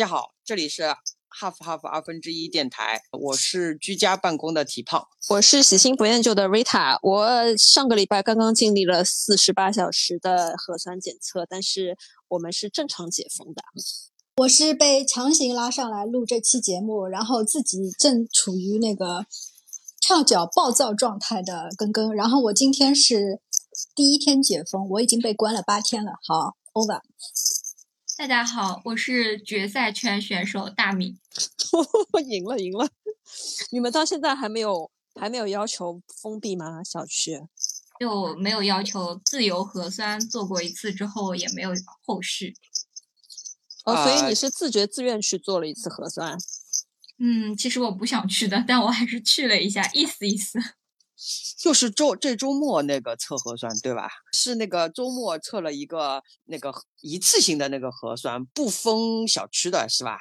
[0.00, 0.84] 大家好，这里是
[1.28, 6.98] 哈佛哈佛二分之一电台，我是居家办公的体胖，我是喜新不厌旧的 Rita。
[7.02, 13.62] 我上个礼拜刚刚经历了四十八小时的核酸检测，但是我们是正常解封的。
[14.36, 19.26] 我是被强行拉上来录这期节目，然后自己正处于那个
[20.00, 22.16] 跳脚暴躁状态的根根。
[22.16, 23.42] 然后我今天是
[23.94, 26.12] 第一天解封，我已经被关了八天了。
[26.26, 27.02] 好，over。
[28.20, 31.16] 大家好，我是决赛圈选手大米。
[32.12, 32.86] 我赢了，赢了！
[33.72, 36.84] 你们到现在还没有还没有要求封闭吗？
[36.84, 37.40] 小区
[37.98, 41.70] 就没有要求自由核酸，做过一次之后也没有
[42.04, 42.54] 后续。
[43.86, 46.36] 哦，所以你是自觉自愿去做了一次核酸？
[47.18, 50.58] 嗯，其实我不想去的，但我还是去了一下，意思意思。
[51.58, 54.08] 就是周这周末那个测核酸对吧？
[54.32, 60.18] 是那个周末测了一个那个一次性的那个核酸，不封小区的是吧？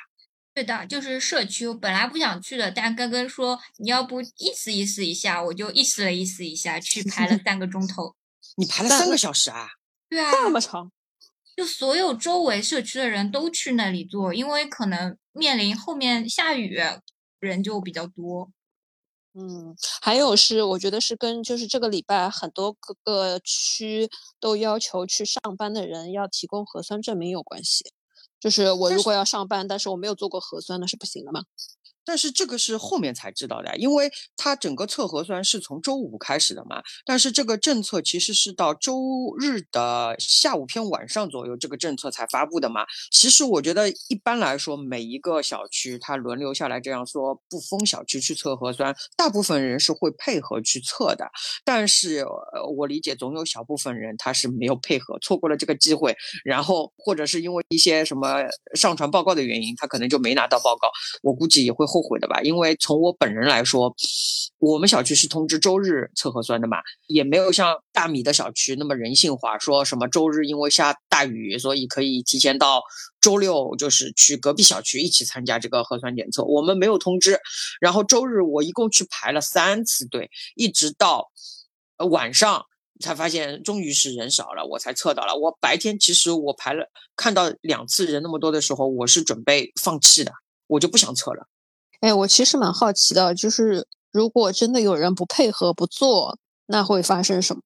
[0.53, 1.67] 对的，就是社区。
[1.67, 8.16] 我本来不想去的，但根根说你要不意思意思一下，我就意思了意思一下，去排了三个钟头。
[8.58, 9.69] 你排了三个小时啊？
[10.09, 10.91] 对啊，那么长。
[11.56, 16.78] 就所有周围社区的人都去那里做，因为可能面临后面下雨，
[17.39, 18.52] 人就比较多。
[19.39, 27.85] 嗯，还有是，我觉得是跟就是这个礼拜很多各个区都要求去上班的人要提供核酸证明有关系。
[28.37, 31.43] 就是我如果要上班，但是我没有做过核酸，那是不行的吗？
[32.09, 36.81] 但是这个是后面才知道的，因为它整个测核酸是从周五开始的嘛。
[37.05, 42.83] 但是这个政策其实是到周日的下午偏晚上左右，这个政策才发布的嘛。
[43.11, 51.29] 其实我觉得一般来说，每一个小区它轮流下来这样说不封小区去测核酸，大部分人是会配合去测的。
[51.63, 52.25] 但是
[52.75, 60.89] 我理解总有小部分人他是没有配合，错过了这个机会，然后或者是因为一些什么上传报告的原因，他可能就没拿到报告。
[61.21, 61.98] 我估计也会后。
[62.00, 63.94] 后悔的吧，因为从我本人来说，
[64.58, 72.81] 我们小区是通知周日测核酸的嘛，也没有像大米的小区那么人性化，说什么周日因为下大雨，所以可以提前到
[73.19, 76.44] 周六就是去隔壁小区一起参加这个核酸检测。
[76.44, 77.38] 我们没有通知，
[77.81, 81.29] 然后周日我一共去排了三次队，一直到
[82.09, 82.66] 晚上
[83.02, 85.35] 才发现终于是人少了，我才测到了。
[85.35, 90.34] 我白天其实我排了，看到两次人那么多的时候，我是准备放弃的，
[90.68, 91.47] 我就不想测了。
[92.01, 96.37] 哎，我其实蛮好奇的，就是如果真的有人不配合不做，
[96.67, 97.61] 那会发生什么？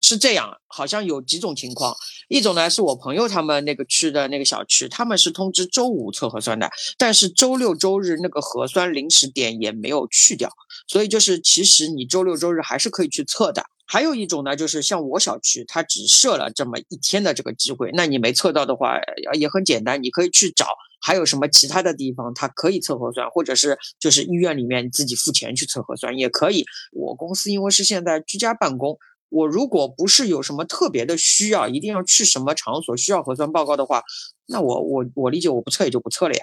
[0.00, 1.94] 是这样，好像有几种情况，
[2.28, 6.68] 一种呢是我朋友他们那个区的那个小区，他们是通知周五测核酸的，
[6.98, 10.50] 但是周六周日那个核酸临时点也没有去掉，
[10.88, 13.64] 所以就是其实你周六周日还是可以去测的。
[13.92, 18.98] 还有一种呢，就是像我小区，它只设了这么一天的这个机会，那你没测到的话，
[19.38, 20.66] 也很简单，你可以去找。
[20.98, 26.64] 还有什么其他的地方，它可以测核酸，或者是就是医院里面自己付钱去测核酸也可以。
[26.92, 28.96] 我公司因为是现在居家办公，
[29.28, 34.02] 我如果不是有什么特别的需要，一定要去什么场所需要核酸报告的话，
[34.46, 36.42] 那我我我理解我不测也就不测了呀。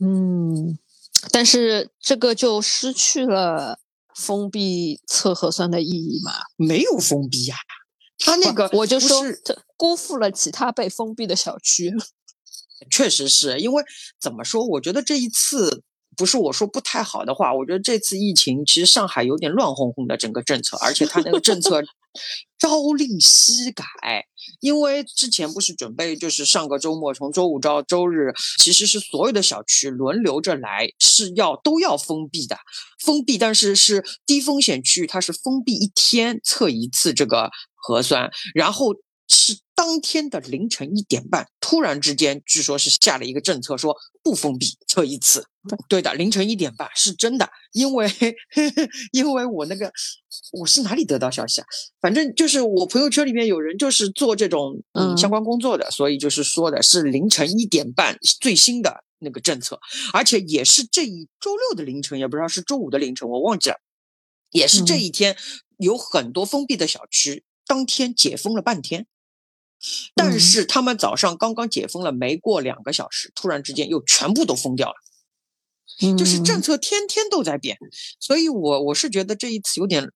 [0.00, 0.76] 嗯，
[1.30, 3.78] 但是这个就失去了
[4.18, 6.32] 封闭测核酸的意义嘛？
[6.56, 7.56] 没有封闭呀，
[8.18, 9.22] 他那个我就说
[9.76, 11.94] 辜负了其他被封闭的小区。
[12.90, 13.82] 确实是因为
[14.20, 14.64] 怎么说？
[14.66, 15.82] 我觉得这一次
[16.16, 17.54] 不是我说不太好的话。
[17.54, 21.82] 我觉得这次疫情其实上海有点乱哄哄的整个政策，而且他那个政策
[22.58, 23.84] 朝令夕改。
[24.60, 32.56] 因为之前不是准备就是上个周末从周五到周日，其实是所有的小区轮流着来，是要都要封闭的，
[33.04, 38.94] 封闭，但是是低风险区域，它是封闭一天测一次这个核酸，然后。
[39.30, 45.44] 是当天的凌晨一点半，突然之间，据说是下了一个政策，说不封闭测一次。
[45.88, 48.10] 对的，凌晨一点半是真的，因为
[49.12, 49.92] 因为我那个
[50.52, 51.66] 我是哪里得到消息啊？
[52.00, 59.78] 反正就是我朋友圈里面有人就是做这种嗯相关工作的，所以就是说的是凌晨一点半最新的那个政策，
[60.12, 63.76] 而且也是这一周六的凌晨，也不知道是周五的凌晨，我忘记了，
[64.50, 65.36] 也是这一天
[65.76, 69.06] 有很多封闭的小区，当天解封了半天。
[70.16, 74.94] 但是他们早上刚刚解封了，没过两个小时，突然之间又全部都封掉了，
[76.16, 77.76] 就是政策天天都在变，
[78.20, 80.10] 所以我我是觉得这一次有点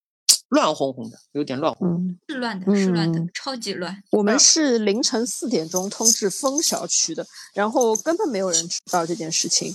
[0.49, 4.03] 乱哄哄的，有点乱哄，是乱的，是乱的，超级乱。
[4.11, 9.75] 我们是凌晨四点钟通知封小区的，然后根本没有人知道这件事情。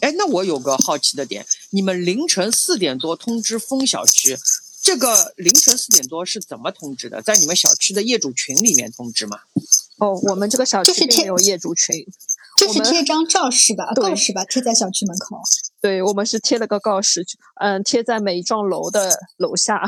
[0.00, 4.36] 哎，那我有个好奇的点，你们凌晨四点多通知封小区？
[4.80, 7.20] 这个凌晨四点多是怎么通知的？
[7.20, 9.40] 在你们小区的业主群里面通知吗？
[9.98, 11.94] 哦，我们这个小区并没有业主群，
[12.56, 15.40] 就是贴张告示吧，告示吧，贴在小区门口。
[15.80, 17.24] 对我们是贴了个告示，
[17.60, 19.80] 嗯，贴在每一幢楼的楼下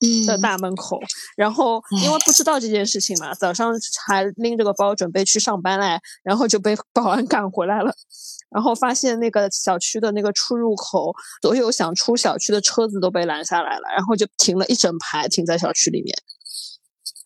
[0.00, 0.98] 嗯的大门口。
[1.36, 3.72] 然后因为不知道这件事情嘛，早上
[4.06, 7.92] 还拎着个包准备去上班嘞，然后就被保安赶回来了。
[8.50, 11.12] 然后发现那个小区的那个出入口，
[11.42, 16.14] 所有想出小区的车子都被拦下来了，然后就停了一整排，停在小区里面。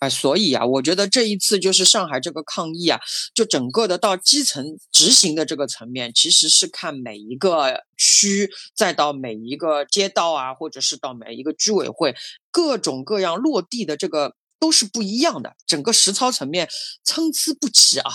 [0.03, 2.99] 哎，所以啊，我觉得这一次就是上海这个抗议啊，
[3.33, 12.17] 就整个的到基层执行的这个层面，其实是看每一个区，再到每一个街道啊，或者是到每一个居委会，
[12.51, 16.69] 各种各样落地的这个都是不一样的，整个实操层面
[17.05, 18.11] 参差不齐啊。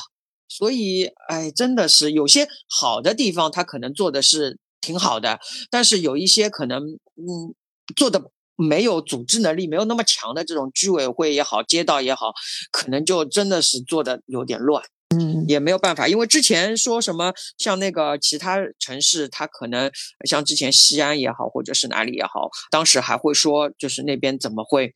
[0.49, 5.39] 所以，哎，真的是有些好的地方，它可能做的是挺好的，
[5.69, 6.83] 但是有一些可能，
[7.15, 7.55] 嗯，
[7.95, 8.21] 做的
[8.57, 12.33] 没有组织能力没有那么强的这种居委会也好，街道也好，
[12.71, 14.83] 可能就真的是做的有点乱。
[15.15, 19.89] 嗯，也没有办法，因为之前说什么像那个其他城市，它可能
[20.27, 24.91] 像之前西安也好，或者是哪里也好，当时还会说，就是那边怎么会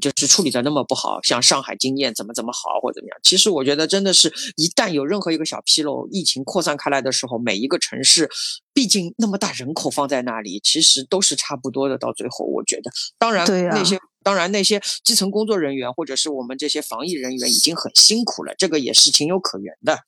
[0.00, 3.18] 就是处理的那么不好，像上海经验怎么怎么好或者怎么样。
[3.24, 8.30] 其实我觉得真的是一旦有任何一个小纰漏，疫情扩散开来的时候，每一个城市，
[8.78, 11.98] 毕竟那么大人口放在那里，其实都是差不多的。
[11.98, 13.98] 到最后，我觉得，当然那些。
[14.20, 19.98] 当然，那些基层工作人员或者是我们这些防疫人员已经很辛苦了，这个也是情有可原的，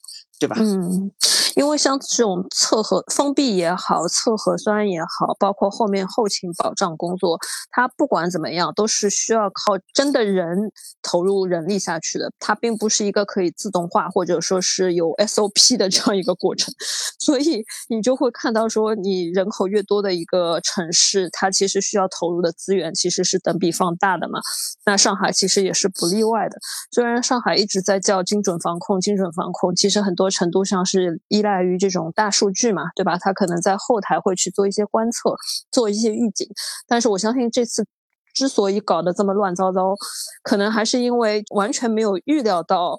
[0.41, 0.57] 对吧？
[0.59, 1.13] 嗯，
[1.55, 7.39] 因为像这种测核封闭也好，测核酸也好，包括后面后勤保障工作，
[7.71, 10.73] 它不管怎么样，都是需要靠真的人
[11.03, 12.33] 投入人力下去的。
[12.41, 16.73] 它并不是一个可以自动化或者说是有 SOP 的 这样一个过程，
[17.19, 24.41] 所以你就会看到说，你人口越多的一个城市，它其实需要投入的资源其实是等比放大的嘛。
[24.87, 26.57] 那上海其实也是不例外的。
[26.91, 33.19] 虽然上海一直在叫精准防控、精准防控，其实很多程度上是依赖于这种大数据嘛，对吧？
[33.19, 35.35] 它可能在后台会去做一些观测，
[35.71, 36.49] 做一些预警。
[36.87, 37.87] 但是我相信这次
[38.35, 39.95] 之所以搞得这么乱糟糟，
[40.43, 42.99] 可能还是因为完全没有预料到。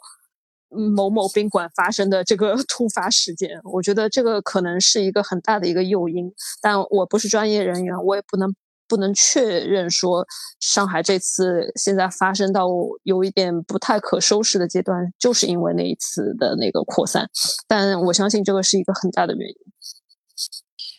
[0.95, 6.31] 某某宾馆发生的这个 突发事件，我觉得这个可能是一个很大的一个诱因，
[6.61, 8.55] 但我不是专业人员，我也不能
[8.91, 10.27] 不能确认说
[10.59, 12.67] 上海这次现在发生到
[13.03, 17.29] 有一点不太可收拾的阶段，就是因为那一次的那个扩散。
[17.69, 19.55] 但我相信这个是一个很大的原因。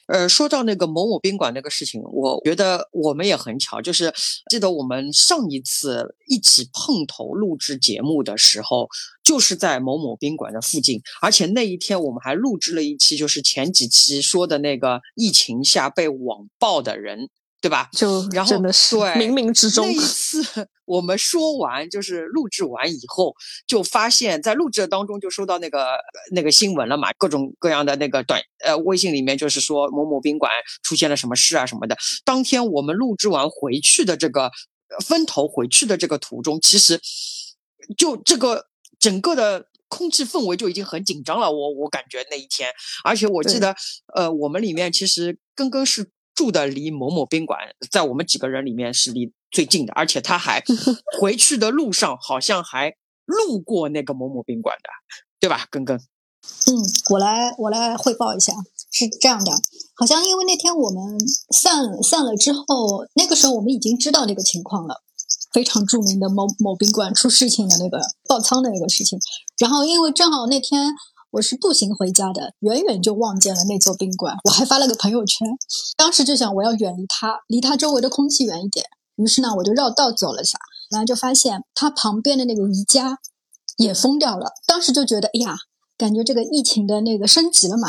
[0.07, 4.13] 呃，说到那个某某宾馆那个事情，我觉得我们也很巧，就是
[4.51, 8.89] 记得我们上一次一起碰头录制节目的时候，
[9.23, 17.29] 就是在某某宾馆的附近，而且那一天我们还录制了一期，就是前几期说的那个疫情下被网暴的人。
[17.63, 17.89] 对吧？
[17.93, 23.35] 就然后真的是对冥冥之中那一 次我们说完，就是录制完以后，
[23.67, 25.87] 就发现，在录制的当中就收到那个
[26.33, 30.51] 那个新闻了嘛，各种各样的那个短呃微信里面就是说某某宾馆
[30.83, 31.97] 出现了什么事啊什么的。
[32.25, 34.47] 当天我们录制完回去的这个
[34.89, 37.01] 呃分头回去的这个途中，其实
[37.97, 38.67] 就这个
[38.99, 39.67] 整个的。
[39.93, 42.71] 空气氛围就已经很紧张了，我我感觉那一天，
[43.05, 43.77] 而且我记得，
[44.15, 47.59] 呃，我们里面其实根根是住的离某某宾馆，
[47.91, 50.63] 在我们几个人里面是离最近的，而且他还
[51.21, 52.95] 回去的路上好像还
[53.25, 54.89] 路过那个某某宾馆的，
[55.39, 55.67] 对吧？
[55.71, 56.73] 根根，嗯，
[57.11, 58.53] 我来我来汇报一下，
[58.91, 59.53] 是这样的，
[59.95, 61.19] 好像因为那天我们
[61.51, 65.03] 散散了之后，那个时候我们已经知道那个情况了，
[65.53, 69.19] 非常著名的某某宾馆出事情的那个爆仓的那个事情。
[69.59, 70.93] 然后因为正好那天
[71.33, 75.49] 我是步行回家的，远远就望见了那座宾馆，我还发了个朋友圈。
[75.97, 78.85] 当时就想我要远离它，离它周围的空气远一点。
[79.17, 80.59] 于是呢，我就绕道走了下，
[80.91, 83.19] 然后就发现它旁边的那个宜家
[83.77, 84.53] 也封掉了。
[84.67, 85.57] 当时就觉得，哎呀。
[85.99, 87.89] 感觉这个疫情的那个升级了嘛，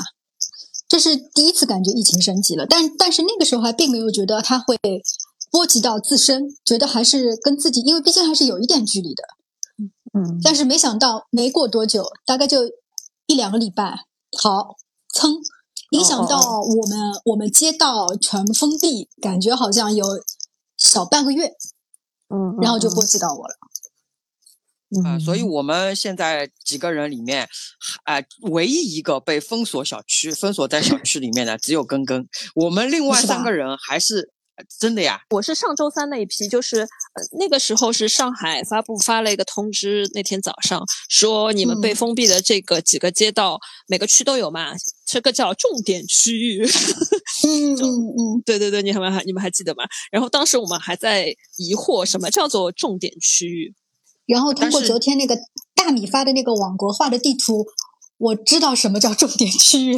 [0.87, 4.77] 这是第一次感觉疫情升级了，但但是那个时候还并没有觉得它会
[5.49, 9.23] 波及到自身，觉得还是跟自己，因为毕竟还是有一点距离的。
[10.13, 12.59] 嗯，但是没想到没过多久，大概就
[13.27, 14.05] 一两个礼拜，
[14.37, 14.75] 好
[15.13, 15.39] 噌，
[15.91, 20.05] 影响到我们我们街道全封闭，感觉好像有
[20.77, 21.47] 小半个月，
[22.29, 23.55] 嗯，然后就波及到我了。
[25.03, 27.47] 啊、嗯，所以我们现在几个人里面，
[28.03, 28.17] 啊、
[28.51, 34.32] 唯一一个被封锁小区、封锁在小区里面的只有根根，我们另外三个人还是呃
[34.79, 36.87] 真的呀，我是上周三那一批，就是呃
[37.39, 44.73] 那个时候是上海发布发了一个通知，那天早上说你们被嗯封闭的这个几个街道，每个区都有嘛，
[45.05, 46.63] 这个叫重点区域。
[47.45, 49.83] 嗯嗯嗯，对对对，你们还你们还记得吗？
[50.11, 53.73] 然后当时我们还在疑惑什么叫做重点区域。
[54.25, 55.37] 然后通过昨天那个
[55.75, 57.65] 大米发的那个网国画的地图，
[58.17, 59.97] 我知道什么叫重点区域。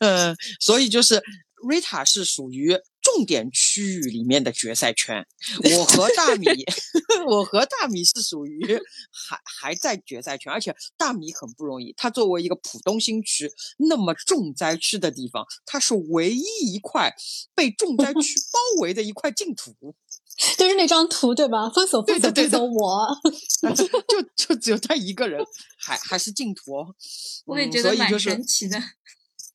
[0.00, 1.22] 嗯， 所以就是
[1.64, 5.26] Rita 是属于重点区域里面的决赛圈，
[5.78, 6.46] 我和大米，
[7.28, 8.78] 我和大米是属于
[9.10, 17.14] 还还在决赛圈，而且大米很不容易，它作为一个浦东新区那么重灾区的地方，它是唯一一块
[17.54, 19.74] 被重灾区 包围的一块净土，
[20.56, 21.68] 就是那张图对吧？
[21.70, 23.20] 封锁封锁封锁我，
[23.76, 25.44] 就就只有他一个人，
[25.76, 26.94] 还还是净土哦。
[27.44, 28.78] 我也嗯觉得蛮所以就是神奇的。
[28.78, 28.84] 啊，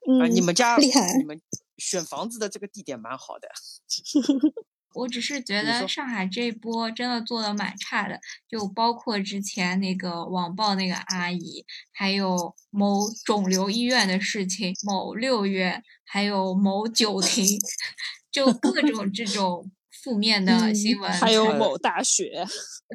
[0.07, 1.39] 嗯，你们家厉害你们
[1.79, 3.47] 选房子的这个地点蛮好的。
[4.95, 8.19] 我只是觉得上海这一波真的做的蛮差的，
[8.49, 17.59] 就包括之前那个网暴那个阿姨，还有某肿瘤医院的事情，某六月，还有某九亭，
[18.31, 19.69] 就各种这种
[20.01, 21.11] 负面的嗯新闻。
[21.11, 22.43] 呃还有某大学、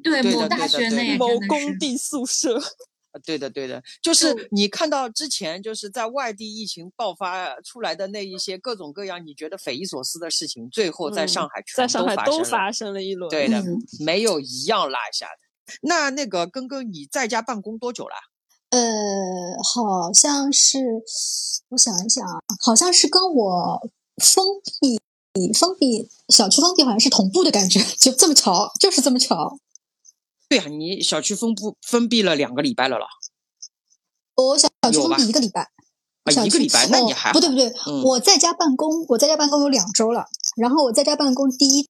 [0.02, 2.64] 对某大学那某也真的是工地宿舍，啊，
[3.22, 12.38] 对的，对的，就是你看到之前就是在外地疫情爆发出来的那一些各种各样你觉得匪夷所思的事情，最后在嗯上海全在上海发生了。
[12.38, 13.30] 都发生了一轮。
[13.30, 15.74] 对的，嗯没有一样落下的。
[15.82, 18.14] 那那个根根，你在家办公多久了？
[18.70, 18.80] 呃，
[19.62, 20.78] 好像是，
[21.68, 23.90] 我想一想啊，好像是跟我
[24.22, 24.44] 封
[24.80, 29.58] 闭封闭小区封闭好像是同步的感觉，就这么巧，就是这么巧。
[30.54, 33.06] 对啊，你小区封不封闭了两个礼拜了了
[34.36, 38.02] 我小小区封闭一个礼拜，啊，一个礼拜，那你哦还好不对不对，嗯。
[38.04, 40.24] 我在家办公，我在家办公有两周了，
[40.56, 41.88] 然后我在家办公第一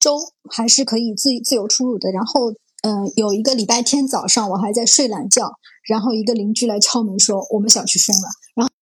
[0.00, 0.18] 周
[0.50, 5.52] 还是可以自自由出入的，然后嗯、呃有一个礼拜天早上我还在睡懒觉，
[5.88, 8.72] 然后一个邻居来敲门说我们小区封了，然后。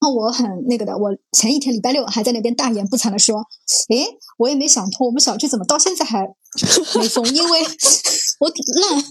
[0.00, 3.44] 然后我很那个的，我前一天礼拜六还在那边大言不惭的说，
[3.88, 4.06] 诶，
[4.38, 6.24] 我也没想通，我们小区怎么到现在还
[6.98, 7.24] 没封？
[7.34, 7.60] 因为
[8.40, 9.04] 我烂，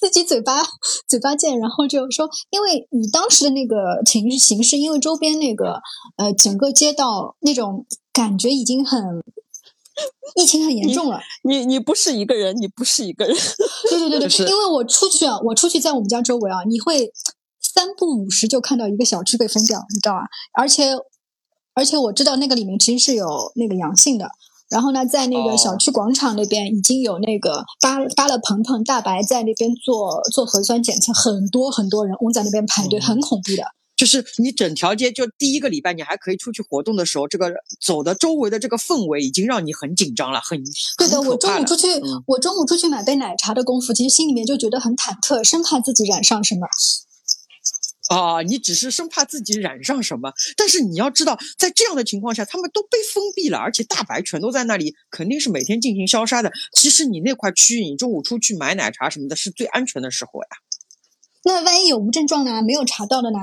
[0.00, 0.62] 自己嘴巴
[1.06, 5.80] 嘴巴贱，然后就说，因为你当时的那个情形势，因为周边那个
[6.16, 9.22] 呃整个街道那种感觉已经很
[10.34, 11.20] 疫情很严重了。
[11.42, 13.36] 你你不是一个人，你不是一个人。
[13.90, 17.12] 对对对对，就是因为我出去啊，我出去在我们家周围啊，你会
[17.60, 20.22] 三不五时就看到一个小区被封掉，你知道啊？
[20.54, 20.96] 而且
[21.74, 24.30] 而且我知道那个里面其实是有那个阳性的。
[24.70, 33.64] 然后呢，在那个小哦区广场那边已经有那个扒扒了鹏鹏大白在那边做做核酸检测，很多很多人拥在那边排队，嗯很恐怖的。
[33.96, 37.52] 就是你整条街就第一个礼拜你还可以出去活动的时候，这个
[37.84, 40.58] 走的周围的这个氛围已经让你很紧张了，很
[40.96, 46.60] 对的，我中午出去，嗯我中午出去买杯奶茶的功夫，其实心里面就觉得很忐忑，生怕自己染上什么。
[48.10, 56.50] 啊，你只是生怕自己染上什么，但是你要知道，在这样的情况下，他们都被封闭了，而且大白全都在那里，肯定是每天进行消杀的。
[56.72, 60.48] 其实你那块区域，你中午出去买奶茶什么的，是最安全的时候呀，
[61.44, 62.60] 那万一有无症状呢？
[62.62, 63.38] 没有查到的呢？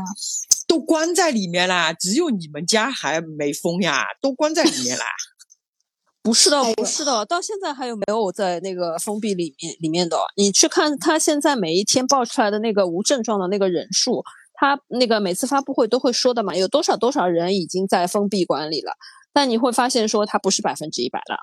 [0.68, 5.06] 都关在里面啦，只有你们家还没封呀，都关在里面啦。
[6.22, 10.18] 不是的不是的，到现在还有没有在那个封闭里面里面的？
[10.36, 14.22] 你去看他现在每一天报出来的那个无症状的那个人数，
[14.60, 18.92] 他那个每次发布会都会说的嘛，有多少多少人已经在封闭管理了，
[19.32, 21.38] 但你会发现说它不是百分之一百了，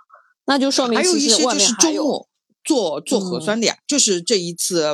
[0.47, 2.29] 那就说明还有其实外一些就是周末
[2.65, 4.85] 做做核嗯酸的呀，就是这一次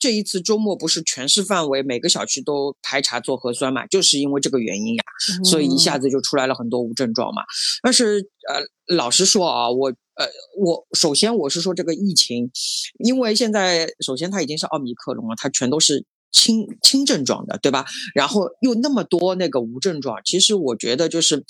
[0.00, 5.04] 这一次周末不是全市范围每个小区都排查做核酸嘛，就是因为这个原因呀，
[5.44, 7.42] 所以一下嗯子就出来了很多无症状嘛。
[7.84, 10.26] 但是呃，老实说啊，我呃
[10.58, 12.50] 我首先我是说这个疫情，
[12.98, 16.04] 因为现在首先它已经是奥密克戎了，它全都是。
[16.30, 17.84] 轻轻症状的，对吧？
[18.14, 21.44] 然后又那么多那个无症状，其实我觉得就是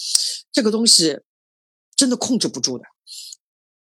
[0.50, 1.20] 这个东西
[1.94, 2.84] 真的控制不住的。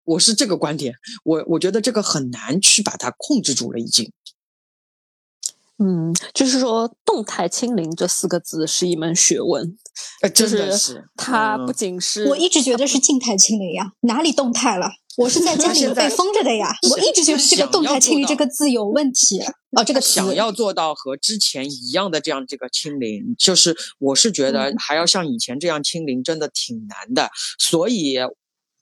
[0.04, 4.12] 我是这个观点，我我觉得这个很难去把它控制住了，已经。
[5.78, 9.76] 嗯，就是说动态清零这四个字是一门学问，
[10.22, 14.88] 呃，就真的是是它不嗯仅是我一直觉得是静态清零呀，哪里动态了？
[15.18, 19.40] 我是在家里被封着的呀，我一直觉得这个动态清零要做到这个字有问题。
[19.72, 27.30] 哦，这个想要做到和之前一样的这样这个清零，就是我是觉得嗯还要像以前这样清零，真的挺难的。
[27.58, 28.18] 所以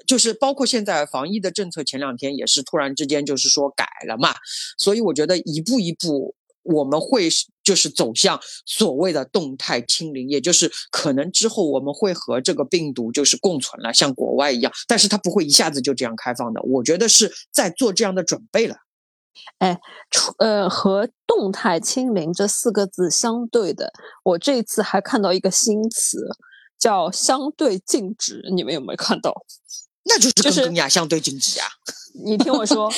[0.07, 4.35] 就是包括现在防疫的政策，前两天也是突然之间就是说改了嘛，
[4.77, 6.35] 所以我觉得一步一步。
[6.65, 7.29] 我们会
[7.63, 16.61] 就是走向所谓的动态清零，也就是可能之后我们会和这个病毒就是共存了，像国外一样，但是它不会一下子就这样开放的。
[16.63, 18.77] 我觉得是在做这样的准备了。
[20.11, 23.93] 除呃和动态清零这四个字相对的，
[24.23, 26.19] 我这一次还看到一个新词
[26.79, 29.33] 叫相对静止，你们有没有看到？
[30.05, 31.67] 那就是就是跟跟呀相对静止啊，
[32.25, 32.93] 你听我说，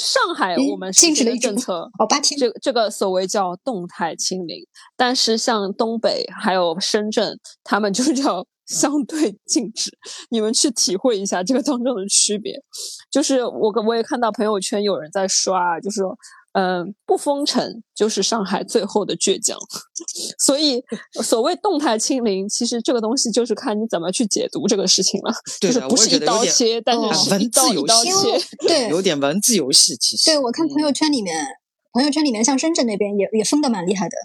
[0.00, 4.64] 上海嗯我们禁止的政策，哦八天这这个所谓叫动态清零，
[4.96, 9.90] 但是像东北还有深圳，他们就叫 相对禁止。
[10.30, 12.54] 你们去体会一下这个当中的区别。
[13.10, 16.00] 就是我跟我也看到朋友圈有人在刷，就是
[16.52, 16.60] 说。
[16.60, 19.56] 嗯，不封城就是上海最后的倔强，
[20.38, 20.82] 所以
[21.22, 28.46] 所谓动态清零，其实这个东西就是看你怎么去解读这个事情了，对我就是不是一也觉得有点刀切，但哦是是一文字游戏。
[28.66, 30.24] 对有点文字游戏，其实。
[30.26, 31.36] 对，我看朋友嗯圈里面，
[31.92, 34.16] 朋友圈里面像深圳那边也也封的蛮厉害的，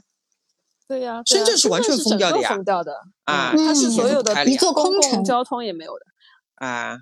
[0.88, 2.91] 对呀、深圳是完全封掉的呀封掉的
[3.25, 6.05] 啊嗯它是嗯所有的一座空城交通也没有的。
[6.65, 6.98] 啊，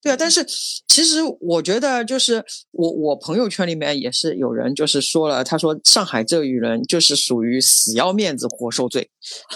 [0.00, 0.44] 对啊，但是
[0.86, 9.10] 其实我觉得，就是我我朋友圈里面也是有人就是说了，他说上海这语人就是属于死要面子活受罪，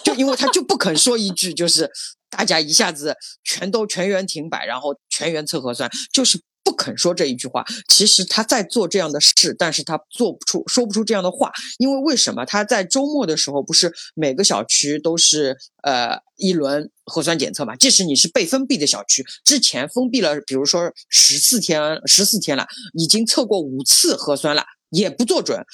[0.04, 1.90] 就因为他就不肯说一句，就是
[2.28, 6.40] 大家一下子全都全员停摆，然后全员测核酸，就是。
[6.64, 12.45] 不肯说这一句话，其实他在做这样的事，但是他做不出、说不出这样的话，因为为什么？
[12.45, 17.75] 他在周末的时候，不是每个小区都是呃一轮核酸检测嘛？
[17.76, 25.64] 即使你是被封闭的小区，之前封闭了，比如说十四天、十四天了，已经测过五次核酸了，也不做准，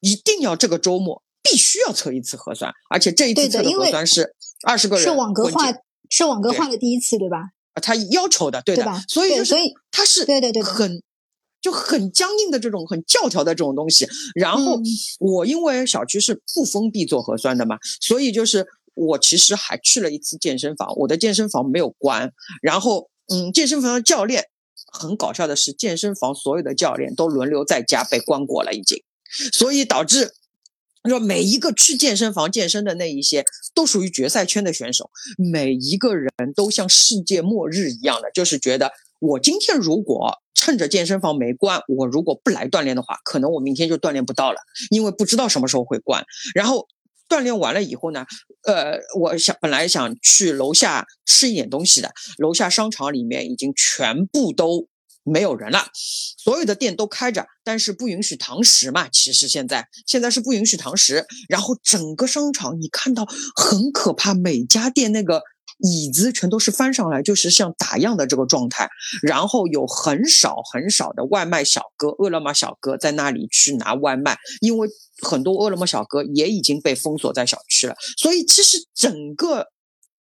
[0.00, 5.72] 一定要这个周末必须要测一次核酸，而且这一次测的核酸是二十个人是网格化，
[6.08, 7.50] 是网格对化的第一次，对吧？
[7.76, 11.02] 啊他要求的，对的，对所以就是所以他是对对对对很
[11.60, 14.08] 就很僵硬的这种很教条的这种东西。
[14.34, 14.84] 然后嗯
[15.20, 22.32] 我因为小区是不封闭做核酸的嘛，所以就是我其实还去了一次健身房，我的健身房没有关。
[22.62, 24.44] 然后嗯，健身房的教练
[24.92, 29.02] 很搞笑的是，健身房所有的教练都轮流在家被关过了已经，
[29.52, 30.32] 所以导致。
[31.10, 33.44] 说每一个去健身房健身的那一些，
[33.74, 44.58] 都属于决赛圈的选手，每一个人都像世界末日一样的，就是觉得我今天如果趁着健身房没关，我如果不来锻炼的话，可能我明天就锻炼不到了，
[44.90, 46.24] 因为不知道什么时候会关。
[46.54, 46.86] 然后
[47.28, 48.24] 锻炼完了以后呢，
[48.64, 54.88] 呃，我想本来想去楼下吃一点东西的，楼下商场里面已经全部都
[55.26, 55.90] 没有人了，
[56.38, 59.08] 所有的店都开着，但是不允许堂食嘛。
[59.08, 65.42] 其实现在现在是不允许堂食，然后整个商场你看到很可怕，每家店那个
[65.78, 68.88] 椅子全都是翻上来，就是像打样的这个状态。
[69.20, 74.88] 然后有很少很少的外卖小哥、饿了么小哥在那里去拿外卖，因为
[75.22, 79.66] 很多饿了么小哥也已经被封锁在小区了，所以其实整个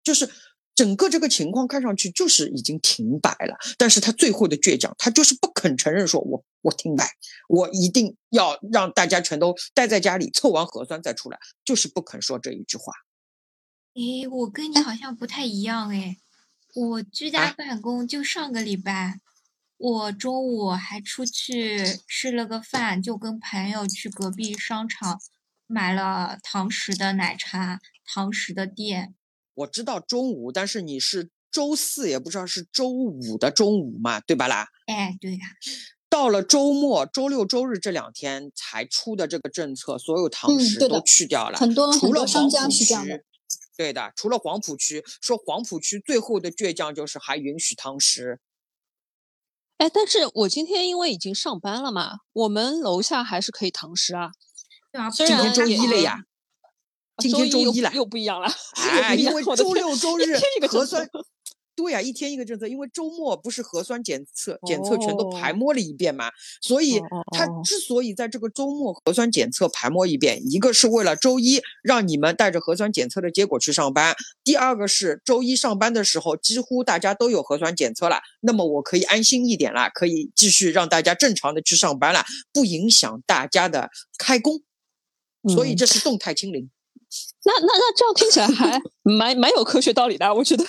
[0.01, 0.29] 就是。
[0.77, 7.09] 整个这个情况看上去就是已经停摆了，但是他最后的倔强，他就是不肯承认说我我停摆，
[7.49, 12.93] 我一定要让大家全都待在家里测完核酸再出来，就是不肯说这一句话。
[13.95, 16.17] 诶，我跟你好像不太一样诶，
[16.75, 19.19] 我居家啊办公就上个礼拜，
[19.77, 25.19] 我中午还出去吃了个饭，就跟朋友去隔壁商场
[25.65, 29.15] 买了堂食的奶茶，堂食的店。
[29.57, 34.67] 我知道中午，但是你是周四，也不知道是周五的中午嘛，对吧啦？
[34.85, 35.39] 哎，对呀、
[36.07, 43.23] 到了周末，周六周日这两天才出的这个政策，所有堂嗯食都去掉了，很多除了很多商黄浦家是这样的。
[43.75, 48.39] 对的，除了黄浦区，说黄浦区最后的倔强就是还允许堂食。
[49.77, 54.31] 哎，但是我今天因为已经上班了嘛，我们楼下还是可以堂食啊。
[54.91, 56.23] 对啊，虽今天然周一了也呀，
[57.17, 58.47] 今天周一了又不一样了。
[58.75, 61.09] 哎，因为周六周日一天一个核政策酸，
[61.75, 66.99] 对呀、一天一个政策，因为周末不是核酸检测检测全都排哦摸了一遍嘛，所以
[67.31, 84.61] 他哦之所以在这个周末核酸检测排摸一遍，一个是为了周一让你们带着核酸检测的结果去上班，第二个是周一上班的时候几乎大家都有核酸检测了，那么我可以安心一点了，可以继续让大家正常的去上班了，不影响大家的开工，
[85.47, 86.71] 所以嗯这是动态清零。
[87.45, 90.63] 那那那这样听起来还蛮蛮有科学道理的，我觉得。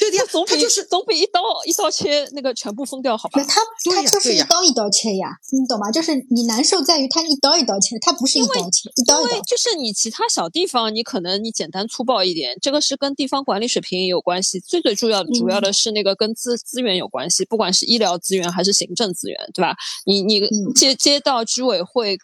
[0.00, 3.40] 对的呀， 总比就是总比一刀一刀切那个全部封掉好吧？
[3.44, 3.60] 他
[3.92, 5.92] 他就是一刀一刀切呀，你懂吗？
[5.92, 9.30] 就是你难受在于他一刀一刀切，他不是一刀切，一刀一刀。
[9.30, 14.58] 因为就是你其他小地方，你可能你简单粗暴一点，这个是跟地方管理水平也有关系。
[14.58, 19.76] 最最重要的主要的是那个跟资资源有关系，不管是医疗资源还是行政资源，对吧？
[20.04, 22.18] 你你嗯街街道居委会。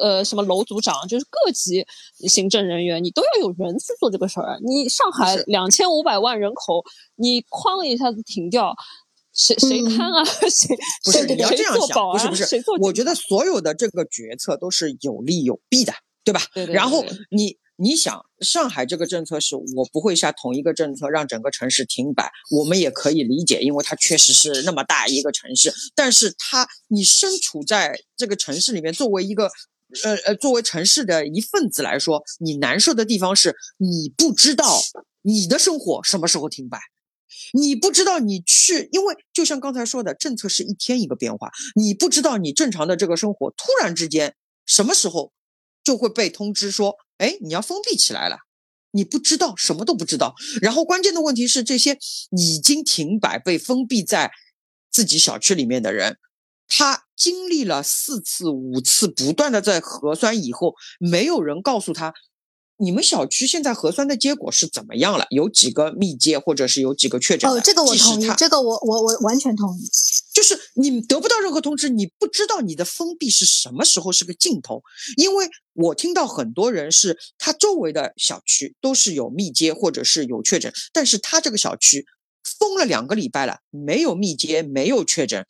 [0.00, 1.84] 呃，什么楼组长，就是各级
[2.28, 4.58] 行政人员，你都要有人去做这个事儿。
[4.64, 6.84] 你上海两千五百万人口，
[7.16, 8.74] 你哐一下子停掉，
[9.32, 10.24] 谁谁嗯看啊？
[10.48, 12.28] 谁不是你要这样想，做保安？
[12.28, 15.92] 不是不是，我觉得所有的这个决策都是有利有弊的，
[16.24, 16.40] 对吧？
[16.54, 25.70] 对对然后你你想，上海这个政策是我不会下同一个政策让整个城市停摆，我们也可以理解，因为它确实是那么大一个城市。
[25.94, 29.50] 但是它，你身处在这个城市里面，作为一个，
[30.04, 34.80] 呃呃，作为城市的一份子来说，你难受的地方是你不知道
[35.20, 36.78] 你的生活什么时候停摆，
[37.52, 44.34] 你不知道你去，因为就像刚才说的，政策是一天一个变化，你不知道你正常的这个生活突然之间
[44.64, 45.32] 什么时候
[45.84, 46.96] 就会被通知说。
[47.18, 48.36] 哎，你要封闭起来了，
[48.90, 50.34] 你不知道，什么都不知道。
[50.60, 51.98] 然后关键的问题是，这些
[52.36, 54.30] 已经停摆、被封闭在
[54.90, 56.18] 自己小区里面的人，
[56.68, 62.12] 他经历了四次、五次不断的在核酸以后，没有人告诉他。
[62.78, 65.24] 你们小区现在核酸的结果是怎么样了？
[65.30, 67.50] 有几个密接，或者是有几个确诊？
[67.50, 69.90] 哦，这个我同意，这个我我我完全同意。
[70.36, 74.82] 就是你得不到任何通知，你不知道你的封闭是什么时候是个尽头。
[75.16, 82.04] 因为我听到很多人是他周围的小区都是有密接或者是有确诊，但是他这个小区
[82.60, 85.46] 封了两个礼拜了，没有密接，没有确诊，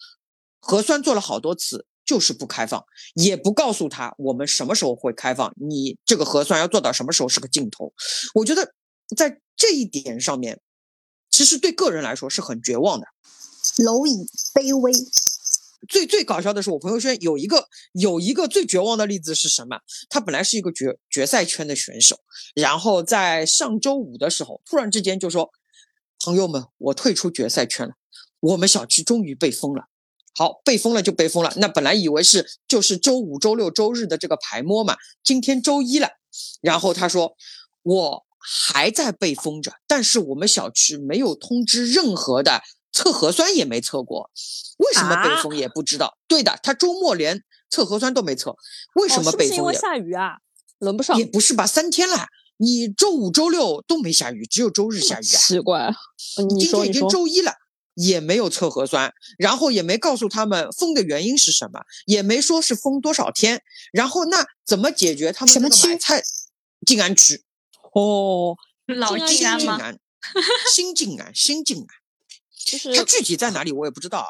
[0.61, 1.87] 核酸做了好多次。
[2.07, 2.85] 就是不开放，
[3.17, 5.53] 也不告诉他我们什么时候会开放。
[5.57, 7.93] 你这个核酸要做到什么时候是个尽头？
[8.33, 8.73] 我觉得
[9.17, 10.61] 在这一点上面，
[11.33, 13.09] 其实对个人来说是很绝望的。
[13.77, 14.93] 蝼蚁卑微。
[15.89, 19.79] 最最搞笑的是，我朋友圈有一个有一个最绝望的例子是什么？
[20.09, 22.19] 他本来是一个决决赛圈的选手，
[22.55, 25.51] 然后在上周五的时候，突然之间就说
[26.19, 27.95] ：“朋友们，我退出决赛圈了，
[28.41, 29.85] 我们小区终于被封了。”
[30.35, 31.53] 好，被封了就被封了。
[31.57, 36.09] 那本来以为是就是周五、周六、周日的这个排摸嘛，今天周一了。
[36.61, 37.37] 然后他说，
[37.83, 42.61] 我还在被封着，但是我们小区没有通知任何的
[42.97, 44.31] 测核酸也没测过，
[44.79, 46.17] 为什么被封也不知道。
[46.27, 48.57] 对的，他周末连测核酸都没测，
[48.95, 49.49] 为什么被封？
[49.49, 50.39] 是因为下雨啊？
[50.79, 51.19] 轮不上？
[51.19, 55.39] 也不是吧，三天了，你周五、周六都没下雨，只有周日下雨啊？
[55.39, 55.93] 奇怪，
[56.49, 57.53] 今天已经周一了。
[57.97, 66.23] 也没有测核酸，然后也没告诉他们封的原因是什么，也没说是封多少天，然后那怎么解决他们什么买菜？
[66.85, 67.43] 静安区，
[67.95, 68.55] 哦，
[68.85, 69.95] 老静安吗？
[70.71, 71.87] 新静安，新静安，
[72.67, 74.29] 就是它具体在哪里我也不知道啊。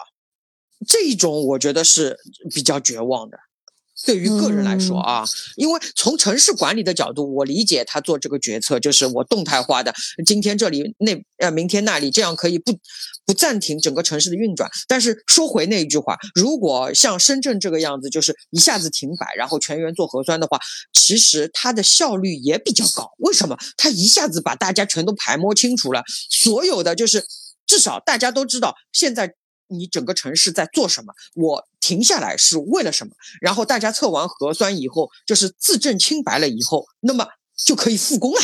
[0.87, 2.16] 这一种我觉得是
[2.55, 3.38] 比较绝望的。
[4.05, 5.25] 对于个人来说啊，
[5.57, 9.92] 因为从城市管理的角度，我理解他做这个决策，就是我动态化的，
[10.27, 12.79] 今天这里那呃，明天那里，这样可以不
[13.25, 14.70] 不暂停整个城市的运转。
[14.87, 20.61] 但是说回那一句话，如果像深圳这个样子，就是一下子停摆，然后全员做核酸的话，
[20.92, 23.11] 其实它的效率也比较高。
[23.20, 23.57] 为什么？
[23.79, 27.25] 它一下子把大家全都排摸清楚了，所有的就是
[27.66, 29.35] 至少大家都知道现在。
[29.68, 31.12] 你整个城市在做什么？
[31.35, 33.12] 我停下来是为了什么？
[33.40, 37.26] 然后大家测完核酸以后，就是自证清白了以后，那么
[37.57, 38.38] 就可以复工了。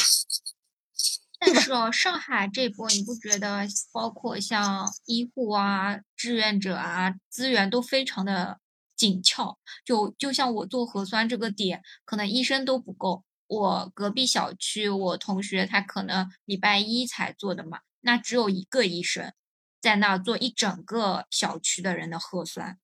[1.39, 8.59] 但是哦，上海这波你不觉得，包括像医护啊、志愿者啊，资源都非常的
[8.97, 9.57] 紧俏。
[9.85, 13.23] 就就像我做核酸这个点，可能医生都不够。
[13.47, 19.33] 我隔壁小区我同学他可能礼拜一才做的嘛，那只有一个医生。
[19.81, 22.79] 在那做一整个小区的人的核酸，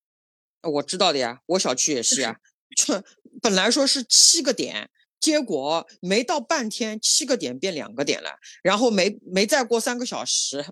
[0.63, 2.41] 我知道的呀，我小区也是呀。
[2.75, 3.05] 这
[3.41, 10.67] 本来说是七个点，结果没到半天，七个点变两个点了，然后没没再过三个小时，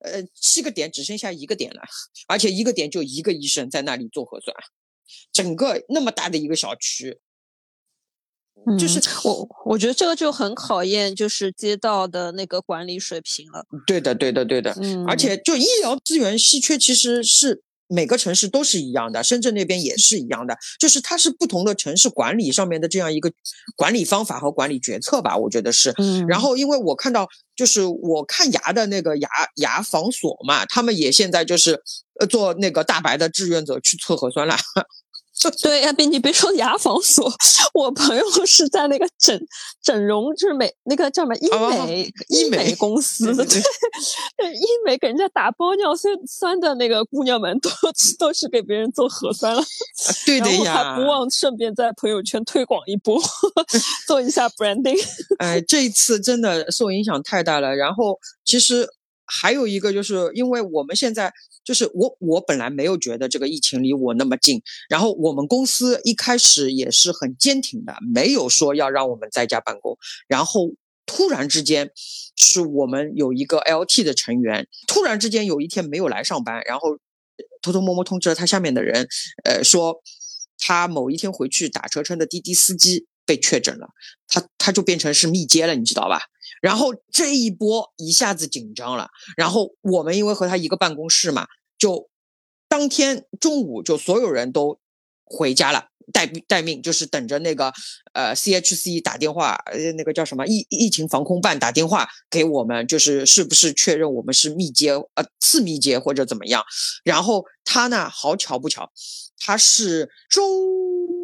[0.00, 1.82] 呃，七个点只剩下一个点了，
[2.26, 4.52] 而且一个点就一个医生在那里做核酸，
[5.30, 7.20] 整个那么大的一个小区。
[8.78, 13.64] 就是我，我觉得这个就很考验就是街道的那个管理水平了。
[13.86, 14.74] 对的，对的，对的。
[14.80, 20.56] 嗯，而且就医疗资源稀缺，其实是每个城市都是一样的，深圳那边也是一样的。
[20.78, 23.32] 就是它是不同的城市管理上面的这样一个
[23.76, 25.94] 管理方法和管理决策吧，我觉得是。
[25.96, 26.26] 嗯。
[26.26, 31.80] 然后，因为我看到，就是我看牙的那个牙牙防所嘛，他们也现在就是
[32.20, 34.54] 呃做那个大白的志愿者去测核酸了。
[35.62, 37.32] 对呀，别你别说牙防所，
[37.72, 39.40] 我朋友是在那个整
[39.82, 47.70] 整容，就是美那个叫什么医美医美公司，对，医美给人家打玻尿酸酸的那个姑娘们，都
[48.18, 49.62] 都是给别人做核酸了。
[50.26, 53.20] 对的呀，还不忘顺便在朋友圈推广一波，
[54.06, 54.98] 做一下 branding。
[55.38, 57.74] 哎，这一次真的受影响太大了。
[57.74, 58.88] 然后其实
[59.30, 61.32] 还有一个，就是因为我们现在。
[61.62, 69.96] 就是我，我本来没有觉得这个疫情离我那么近，然后我们公司一开始也是很坚挺的，没有说要让我们在家办公。
[70.26, 70.72] 然后
[71.04, 71.90] 突然之间，
[72.34, 76.98] 是我们有一个 LT 的成员，突然之间有一天没有来上班，然后
[77.60, 79.06] 偷偷摸摸通知了他下面的人，
[79.44, 80.00] 呃，说
[80.58, 83.90] 他某一天回去打车称的滴滴司机被确诊了，
[84.28, 86.22] 他他就变成是密接了，你知道吧？
[86.60, 91.46] 然后这一波一下子紧张了，然后我们因为和他一个办公室嘛，
[91.78, 92.08] 就
[92.68, 94.78] 当天中午就所有人都
[95.24, 97.72] 回家了，待待命，就是等着那个
[98.12, 106.64] 呃 CHC 打电话，呃那个叫什么疫疫情防控办打电话给我们，就是是不是确认我们是密接呃次密接或者怎么样？
[107.04, 108.90] 然后他呢，好巧不巧，
[109.38, 111.19] 他是周。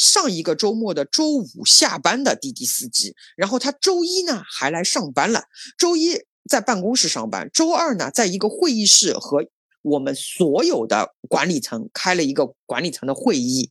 [0.00, 5.42] 上一个周末的周五下班的滴滴司机，然后他周一呢还来上班了。
[5.76, 9.44] 周一在办公室上班，周二呢在一个会议室和
[9.82, 13.70] 我们所有的管理层开了一个管理层的会议。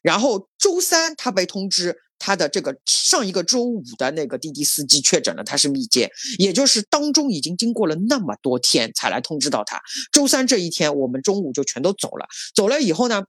[0.00, 9.78] 然后周三他被通知，他的这个上一个周五的那个滴滴司机确诊了，他是密接，也就是当中已经经过了那么多天才来通知到他。
[10.10, 12.26] 周三这一天，我们中午就全都走了。
[12.54, 13.24] 走了以后呢？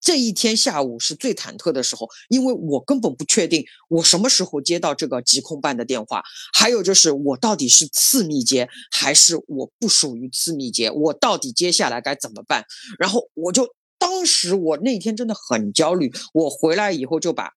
[0.00, 6.22] 这一天下午是最忐忑的时候，因为我根本不确定我什么时候接到这个疾控办的电话，
[6.52, 12.64] 还有就是我到底是次密接还是我不属于次密接，我到底接下来该怎么办？
[12.98, 17.52] 然后我就当时我那天真的很焦虑，我回来以后就把，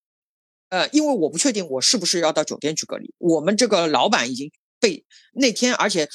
[0.68, 6.08] 呃，因为我不确定我是不是要到酒店去隔离，我们这个老板已经被那天而且。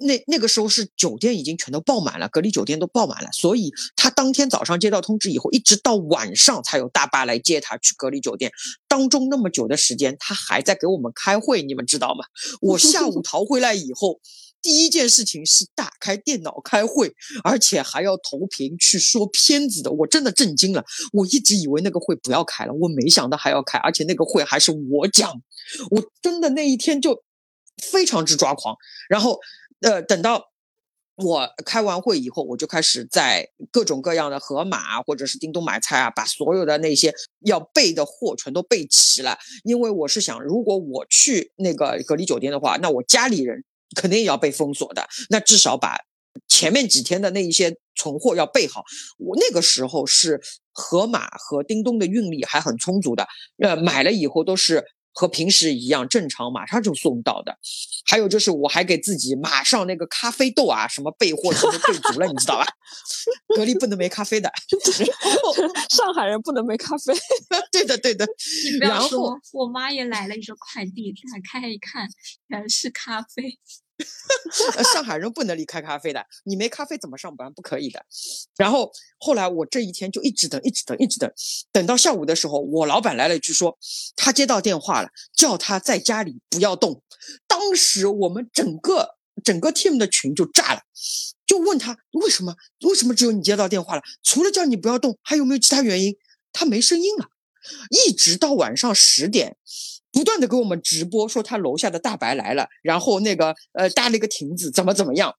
[0.00, 8.52] 那那个时候是酒店已经全都爆满了，隔离酒店都爆满了，所以他当天早上接到通知以后，一直到晚上才有大巴来接他去隔离酒店。
[8.86, 12.24] 当中那么久的时间，他还在给我们开会，你们知道吗？
[12.60, 14.20] 我下午逃回来以后，
[14.62, 20.84] 第一件事情是打开电脑开会，而且还要投屏去说片子的，我真的震惊了。
[21.12, 25.32] 我一直以为那个会不要开了，我没想到还要开，而且那个会还是我讲，
[25.90, 27.22] 我真的那一天就
[27.90, 28.76] 非常之抓狂，
[29.08, 29.38] 然后。
[29.80, 30.50] 呃，等到
[31.16, 39.38] 我开完会以后，我就开始在各种各样的盒马或者是叮咚买菜啊，把所有的那些要备的货全都备齐了。
[39.64, 43.64] 因为我是想，如果我去那个隔离酒店的话，那我家里人
[43.96, 45.08] 肯定也要被封锁的。
[45.30, 45.98] 那至少把
[46.46, 48.84] 前面几天的那一些存货要备好。
[49.18, 50.40] 我那个时候是
[50.72, 53.26] 盒马和叮咚的运力还很充足的，
[53.62, 54.84] 呃，买了以后都是。
[55.18, 57.58] 和平时一样正常，马上就送到的。
[58.06, 62.66] 还有就是，我还给自己马上那个咖啡豆啊，什么备货什么备足了，你知道吧？
[63.56, 64.48] 隔离不能没咖啡的，
[65.90, 67.12] 上海人不能没咖啡。
[67.72, 68.24] 对的，对的。
[68.72, 72.08] 你不要说，我妈也来了一个快递，打开一看，
[72.48, 73.58] 全是咖啡。
[74.92, 77.52] 上海人不能离开咖啡的，你没咖啡怎么上班？
[77.52, 78.04] 不可以的。
[78.56, 81.30] 然后后来我这一天就一直等，一直等，一直等，
[81.72, 83.76] 等到下午的时候，我老板来了一句说，
[84.16, 87.02] 他接到电话了，叫他在家里不要动。
[87.46, 90.82] 当时我们整个整个 team 的群就炸了，
[91.46, 92.54] 就问他为什么？
[92.86, 94.02] 为什么只有你接到电话了？
[94.22, 96.16] 除了叫你不要动，还有没有其他原因？
[96.52, 97.28] 他没声音了，
[97.90, 99.56] 一直到晚上十点。
[100.18, 105.32] 不断的给我们直播说他楼下的大白来了，然后那个呃搭了一个亭子，怎么怎么样？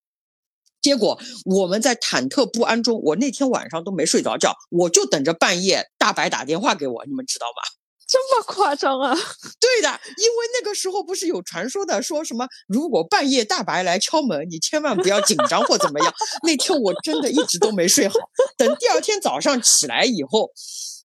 [0.82, 7.79] 结果我们在忐忑不安中，我那天晚上都没睡着觉，我就等着半夜大白打电话给我，你们知道吗？
[8.10, 9.15] 这么夸张啊？
[9.62, 16.12] 对的，因为那个时候不是有传说的，说什么如果半夜大白来敲门，你千万不要紧张或怎么样。
[16.41, 18.15] 那天我真的一直都没睡好，
[18.58, 20.50] 等第二天早上起来以后。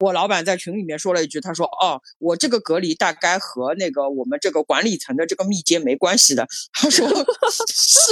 [0.01, 7.07] 我老板在群里面说了一句，他说：“哦，我这个隔离大概和那个我们这个管理层的这个密接没关系的。”他说
[7.73, 8.11] ：“是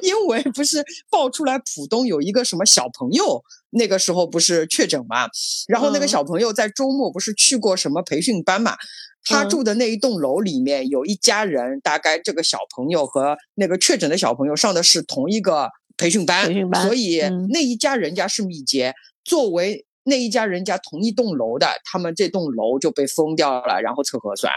[0.00, 5.28] 因为不是爆出来浦东有一个什么小朋友，那个时候不是确诊嘛？
[5.68, 8.76] 然后那个小朋友在周末不是去过什么培训班嘛？
[9.22, 16.50] 他住的那一栋楼里面有一家人，大概这个小朋友和那个确诊的小朋友上的是同一个培训班，
[16.82, 18.94] 所以那一家人家是密接。
[19.22, 24.50] 作为那一家人家同一栋楼的，他们这栋楼就被封掉了，然后测核酸，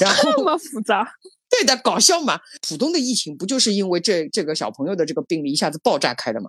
[0.00, 1.06] 然 后这么复杂，
[1.50, 2.40] 对的，搞笑嘛。
[2.66, 6.48] 浦东的疫情不就是因为这这个小朋友的这个病例一下子爆炸开的吗？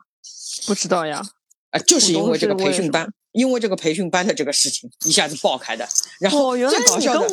[0.66, 1.22] 不知道呀，
[1.72, 5.88] 啊，就是因为这个培训班，因为这个培训班的这个事情一下子爆开的。
[6.20, 7.28] 然后最搞笑的，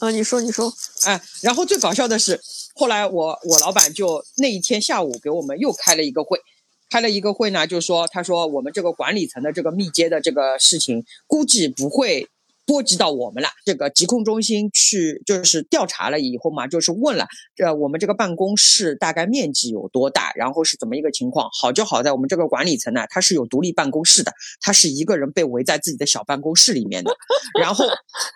[0.00, 0.72] 啊，你说你说，
[1.04, 2.40] 哎，然后最搞笑的是，
[2.74, 6.38] 后来我我老板就那一天下午给我们又开了一个会。
[6.90, 12.28] 开了一个会呢，就说他说我们这个管理层的这个密接的这个事情，估计不会。
[12.68, 17.26] 波及到我们了，这个疾控中心去就是调查了以后嘛，就是问了，
[17.64, 21.48] 呃我们这个办公室大概面积有多大，然后是怎么一个情况？
[21.58, 27.16] 好就好在我们这个管理层呢，他是有独立办公室的，他是一个人被围在自己的小办公室里面的。
[27.58, 27.86] 然后，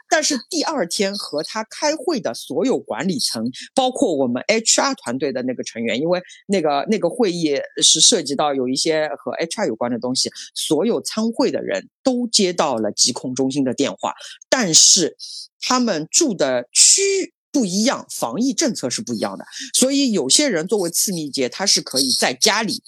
[0.08, 14.14] 但是第二天和他开会的所有管理层，包括我们 HR 团队的那个成员，因为那个那个会议是涉及到有一些和 HR 有关的东西，所有参会的人都接到了疾控中心的电话。
[14.48, 15.16] 但是
[15.60, 22.82] 他们住的区不一样，防疫政策是不一样的，所以有些人作为次密接，他是可以在家里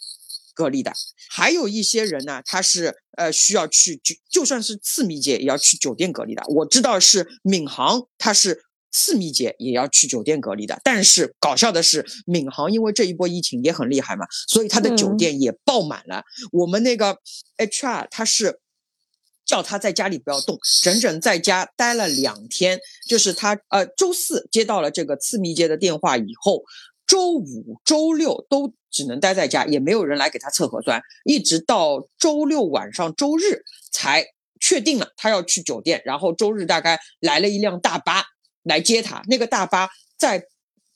[0.54, 0.92] 隔离的。
[1.28, 6.42] 还有一些人呢，他是呃需要去就就算是次密接也要去酒店隔离的。
[6.48, 10.80] 我知道是闵行，他是次密接也要去酒店隔离的。
[10.84, 16.22] 但是搞笑的是，闵行因为这一波疫情也很厉害嘛，所以他的酒店也爆满了。
[16.52, 17.18] 我们那个
[17.58, 18.60] HR 他是
[19.44, 22.78] 叫他在家里不要动，整整在家待了两天。
[23.08, 26.62] 就是他呃周四接到了这个次密接的电话以后。
[27.06, 34.24] 周五、周六都只能待在家，也没有人来给他测核酸，一直到周六晚上、周日才
[34.58, 36.00] 确定了他要去酒店。
[36.06, 38.24] 然后周日大概来了一辆大巴
[38.62, 40.42] 来接他，那个大巴在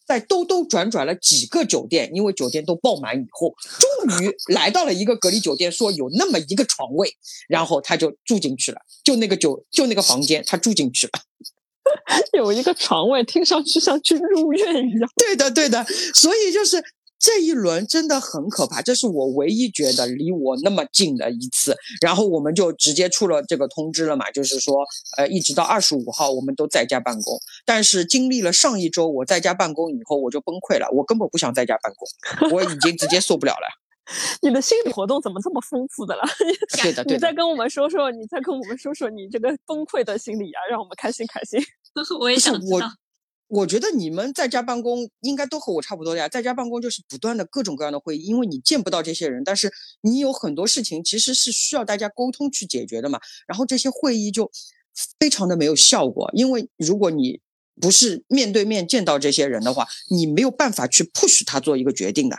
[0.09, 7.14] 在兜兜转转了几个酒店，因为酒店都爆满以后，终于来到了一个隔离酒店，说有那么一个床位，
[7.47, 11.12] 然后他就住进去了，就那个酒就那个房间，他住进去了。
[12.33, 15.11] 有一个床位，听上去像去入院一样。
[15.14, 16.83] 对的，对的，所以就是
[17.18, 21.76] 这一轮真的很可怕，这是我唯一觉得离我那么近的一次。
[22.00, 24.76] 然后我们就直接出了这个通知了嘛，就是说，
[25.16, 27.38] 呃，一直到二十五号我们都在家办公。
[27.66, 33.68] 但是经历了上一周我在家办公以后，我就崩溃了，我根本不想在家办公，我已经直接受不了了。
[34.40, 36.22] 你的心理活动怎么这么丰富的了？
[36.81, 37.14] 对的，对的。
[37.14, 41.61] 你再跟我们说说，你再跟我们说说你这个崩溃的心理啊，让我们开心开心。
[42.18, 42.88] 我也想知道。
[43.48, 53.18] 我觉得你们在家办公应该都和我差不多的呀，在家办公就是不断的各种各样的会议，因为你见不到这些人，但是你有很多事情其实是需要大家沟通去解决的嘛。
[53.46, 54.50] 然后这些会议就
[55.18, 57.40] 非常的没有效果，因为如果你
[57.80, 62.37] 不是面对面见到这些人的话，你没有办法去 push 他做一个决定的。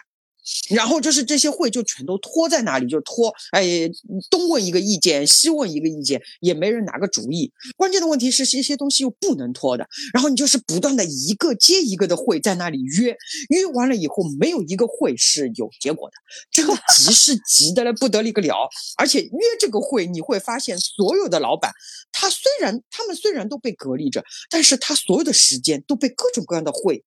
[0.69, 3.89] 然后就是这些会就全都拖在那里，就拖，哎，
[4.29, 7.51] 东问一个意见，西问一个意见，也没人拿个主意。
[7.75, 9.87] 关键的问题是，这些东西又不能拖的。
[10.13, 13.15] 然后你就是不断的一个接一个的会在那里约，
[13.49, 16.15] 约完了以后没有一个会是有结果的。
[16.51, 21.71] 这个急是急的了不得了个了，而且约这个会你会发现，所有的老板
[22.11, 27.03] 他虽然他们虽然都被隔离着，但是他所有的时间都被各种各样的会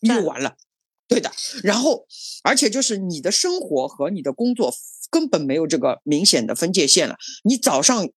[0.00, 0.56] 约完了。
[1.08, 1.30] 对的，
[1.62, 2.04] 然后，
[2.42, 4.74] 而且就是你的生活和你的工作
[5.10, 7.16] 根本没有这个明显的分界线了。
[7.44, 8.08] 你早上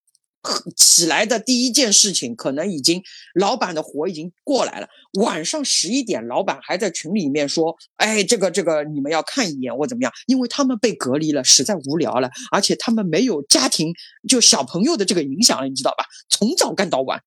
[0.75, 3.03] 起来的第一件事情，可能已经
[3.35, 4.87] 老板的活已经过来了。
[5.19, 13.93] 晚上十一点，老板还在群里面说：“哎，这个这个，你们要看一眼或怎么样？”因为他们被隔离了，实在无聊了，而且他们没有家庭
[14.27, 16.05] 就小朋友的这个影响了，你知道吧？
[16.29, 17.21] 从早干到晚。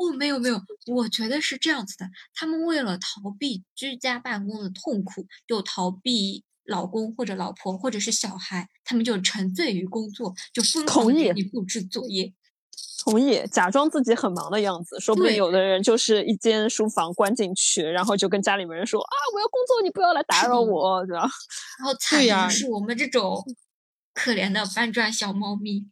[0.00, 12.32] 哦，没有没有，我觉得是这样子的，他们为了逃避居家办公的痛苦，就逃避老公或者老婆或者是小孩，他们就沉醉于工作，就疯狂给你布置作业。
[13.04, 21.28] 同意，假装自己很忙的样子，说不定有的人就是一间书房关进去，然后就跟家里面人说啊，我要工作，你不要来打扰我，对吧？
[21.78, 23.44] 然后惨的是我们这种
[24.14, 25.86] 可怜的搬砖小猫咪。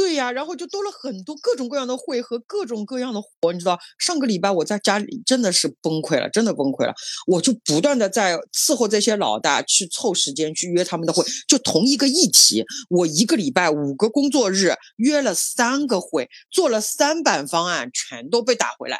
[0.00, 3.78] 对呀，然后就多了很多各种各样的会和各种各样的活，你知道？
[3.98, 6.94] 上个礼拜我在家里真的是崩溃了，真的崩溃了。
[7.26, 18.98] 我就不断的在伺候这些老大，去凑时间去约他们的会，就同一个议题，我一个礼拜五个工作日约了三个会，做了三版方案，全都被打回来。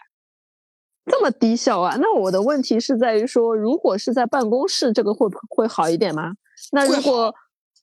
[1.10, 1.96] 这么低效啊？
[1.98, 6.34] 那我的问题是在于说，如果是在办公室，这个会会好一点吗？
[6.72, 7.34] 那如果？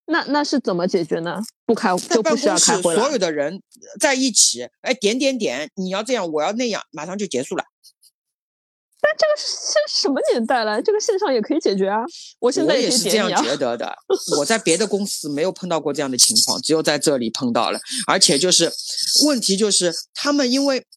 [0.10, 1.42] 那那是怎么解决呢？
[1.68, 3.02] 不开就不需要开会了。
[3.02, 3.62] 所有的人
[4.00, 7.66] 在一起，哎，点点点，你要这样，我要那样，马上就结束了。
[9.02, 10.82] 但这个是什么年代了？
[10.82, 12.00] 这个线上也可以解决啊！
[12.40, 13.94] 我现在也是这样觉得的。
[14.38, 17.80] 我在别的公司没有碰到过这样的情况，只有在这里碰到了。
[18.08, 18.72] 而且就是
[19.26, 20.88] 问题就是他们因为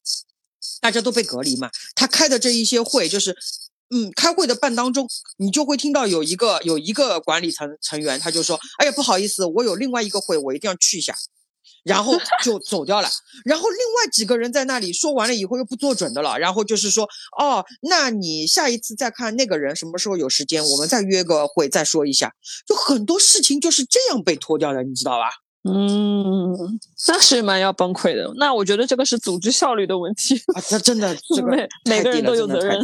[0.81, 3.37] 大家都被隔离嘛，他开的这一些会就是。
[3.91, 11.15] 嗯，开会的半当中，你就会听到有一个有一个管理层成员，他就说：“哎呀，不好意思，我有另外一个会，我一定要去一下。”
[11.83, 12.13] 然后
[12.45, 13.09] 就走掉了。
[13.45, 16.39] 然后另外几个人在那里说完了以后又不做准的了。
[16.39, 17.09] 然后就是说
[17.41, 22.33] ：“哦，那你下一次再看那个人什么时候有时间，我们再约个会再说一下。”
[22.69, 25.31] 就很多事情就是这样被拖掉的，你知道吧？
[25.63, 26.57] 嗯，
[27.07, 28.33] 那是蛮要崩溃的。
[28.37, 32.81] 那我觉得这个是组织效率的问题啊，这真的 这个每每个人都有责任。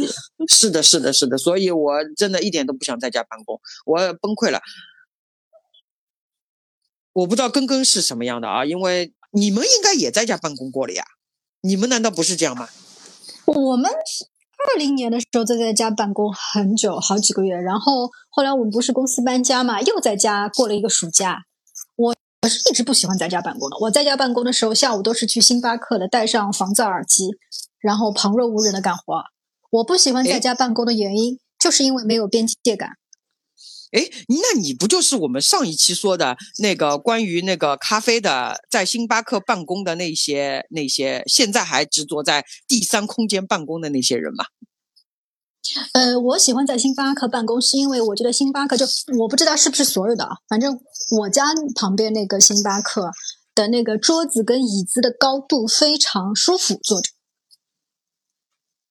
[0.47, 1.37] 是的，是的，是的。
[1.39, 4.61] 所以我真的一点都不想在家办公，我崩溃了。
[7.13, 11.03] 我不知道根根是什么样的啊，因为你们应该也在家办公过了呀。
[11.61, 12.69] 你们难道不是这样吗？
[13.45, 17.55] 我们二零年的时候在在家办公很久，好几个月。
[17.55, 21.46] 然后后来我们不是公司搬家嘛，又在家过了一个暑假。
[22.47, 23.77] 是一直不喜欢在家办公的。
[23.81, 27.31] 我在家办公的时候，下午都是去星巴克的，戴上防噪耳机，
[27.79, 29.23] 然后旁若无人的干活。
[29.69, 32.91] 我不喜欢在家办公的原因，就是因为没有边界感。
[33.91, 44.45] 哎，那你不就是我们上一期说的那个关于那个咖啡的，在星巴克办公的那些那些，现在还执着在第三空间办公的那些人吗？
[45.93, 48.85] 呃，我喜欢在星巴克办公，是因为我觉得星巴克就
[49.19, 50.79] 我不知道是不是所有的啊，反正
[51.19, 51.43] 我家
[51.75, 53.11] 旁边那个星巴克
[53.55, 57.11] 的那个桌子跟椅子的高度非常舒服，坐着。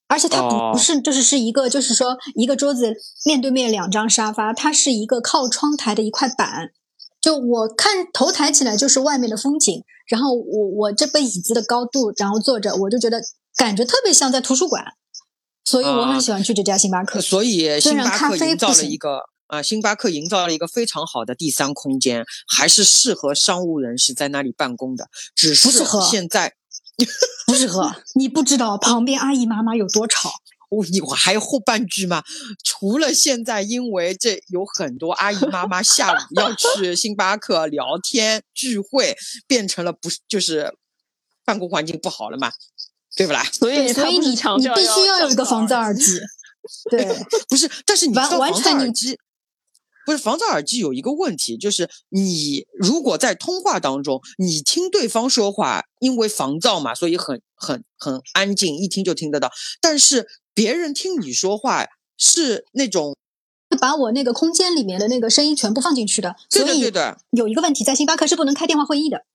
[0.09, 6.71] 而且它不不是，就是是一个，就是说一个桌子面对面两张沙发，它是一个靠窗台的一块板，
[7.19, 13.21] 就我看头抬起来就是外面的风景，然后我我这个椅子的高度，然后坐着，我就觉得
[13.57, 14.81] 感觉特别像在图书馆，
[15.67, 17.19] 所以我很喜欢去这家星巴克。
[17.19, 25.69] 所以星巴克营造了一个啊，星巴克营造了一个非常好的第三空间，还是适合商务人士在那里办公的，只是
[26.09, 26.53] 现在。
[27.45, 30.31] 不适合，你不知道旁边阿姨妈妈有多吵。
[30.69, 32.23] 我你我还有后半句吗？
[32.63, 39.15] 除了现在，因为这有很多阿姨妈妈下午要去星巴克聊天聚会，
[39.45, 40.73] 变成了不就是
[41.45, 42.51] 办公环境不好了嘛，
[43.17, 43.43] 对不啦？
[43.51, 46.19] 所以所以你你必须要有一个防噪耳机。
[46.89, 47.05] 对，
[47.49, 49.17] 不是，但是你知道防噪耳机。
[50.05, 59.51] 不是防噪耳机有一个问题，就是你如果在通话当中，你听对方说话，因为防噪嘛，所以很很很安静，一听就听得到。
[59.81, 61.85] 但是别人听你说话
[62.17, 63.17] 是那种，
[63.81, 66.37] 把我那个空间里面的那个声音全部放进去的。
[66.49, 67.17] 对的对的。
[67.31, 69.25] 有一个问题，在星巴克是不能开电话会议的。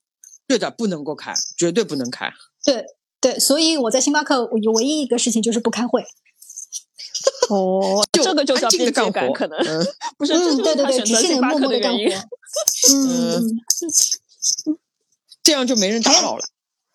[0.46, 2.32] 对的，不能够开，绝对不能开。
[2.64, 2.86] 对
[3.22, 6.04] 对，所以我在星巴克有唯一一个事情就是不开会。
[7.48, 9.58] 哦，这个就叫边界感，可能
[10.18, 11.98] 不是，嗯对对对，只是默默的干活。
[12.92, 13.48] 嗯，
[15.42, 16.44] 这样就没人打扰了。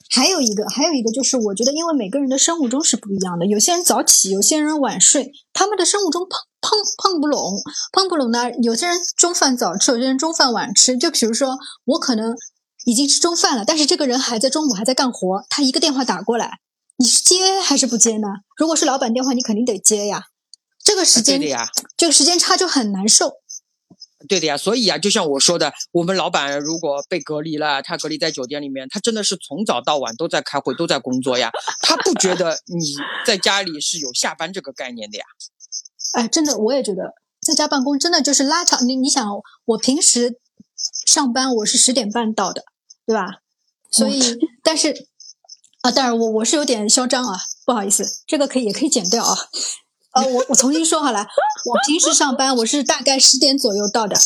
[0.09, 7.61] 还有一个，还有一个就是，我觉得因为每个人的生物钟是不一样的，有些人早起，有些人晚睡，他们的生物钟碰碰碰不拢，
[7.91, 8.51] 碰不拢呢。
[8.63, 10.97] 有些人中饭早吃，有些人中饭晚吃。
[10.97, 12.35] 就比如说，我可能
[12.87, 16.59] 已经吃中饭了，但是这个人还在中午还在干活，他一个电话打过来。
[16.95, 18.29] 你是接还是不接呢？
[18.55, 20.27] 如果是老板电话，你肯定得接呀。
[20.81, 21.67] 这个时间对的呀，
[21.97, 23.33] 这个时间差就很难受。
[24.29, 31.51] 对的呀，所以啊，就像我说的，我们老板如果被隔离了，他隔离在酒店里面，他真的是从早到晚都在开会，都在工作呀。
[31.81, 35.25] 他不觉得你在家里是有下班这个概念的呀。
[36.13, 37.15] 哎，真的，我也觉得
[37.45, 38.87] 在家办公真的就是拉长。
[38.87, 39.29] 你你想，
[39.65, 40.39] 我平时
[41.05, 42.63] 上班我是十点半到的，
[43.07, 43.39] 对吧？
[43.89, 45.07] 所以，但是。
[45.81, 49.37] 啊，当然我我是有点嚣张啊，不好意思，这个可以也可以剪掉啊。
[50.13, 54.17] 呃，我我重新说好了，我平时上班我是大概十点左右到的，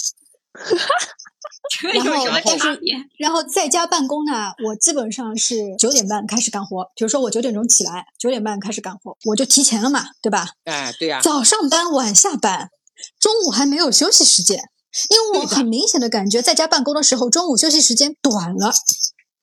[1.94, 2.80] 然后但是
[3.20, 6.90] 然后在家办公呢，我基本上是九点半开始干活。
[6.96, 10.52] 比如说我九点钟起来，九点半开始干活，我就提前了嘛，对吧？
[10.64, 11.20] 哎，对呀。
[11.22, 12.72] 早上班晚下班，
[13.20, 14.70] 中午还没有休息时间，
[15.10, 18.72] 因为我很明显的感觉在家办公的时候，中午休息时间短了。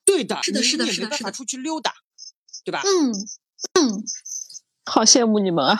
[0.05, 1.93] 对的，是的，是的，是的，是的，出去溜达，
[2.63, 2.81] 对吧？
[2.83, 3.11] 嗯
[3.73, 4.03] 嗯，
[4.85, 5.79] 好羡慕你们啊！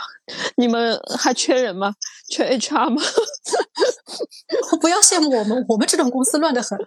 [0.58, 1.96] 你们还缺人吗？
[2.30, 3.02] 缺 HR 吗？
[4.80, 6.78] 不要羡慕我们，我们这种公司乱得很。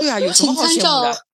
[0.00, 1.26] 对啊，有什么好羡慕的？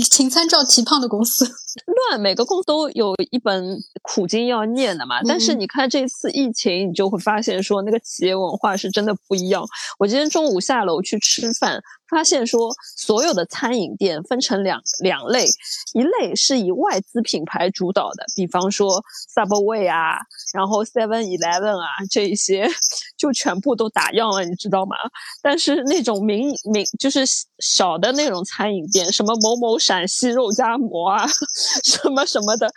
[0.00, 1.44] 请参照齐胖的公司。
[2.10, 5.22] 乱，每个公司都有一本苦经要念的嘛。
[5.24, 9.64] 但是你看这次疫情，你就会发现说那个企业文化是真的不一样。
[9.98, 11.82] 我今天中午下楼去吃饭。
[12.12, 15.46] 发现说，所有的餐饮店分成两两类，
[15.94, 19.02] 一类是以外资品牌主导的，比方说
[19.34, 20.18] Subway 啊，
[20.52, 22.68] 然后 Seven Eleven 啊这一些，
[23.16, 24.94] 就全部都打烊了，你知道吗？
[25.40, 27.24] 但是那种民民就是
[27.60, 31.26] 小的那种餐饮店，什么某某陕西肉夹馍啊，
[31.82, 32.70] 什么什么的，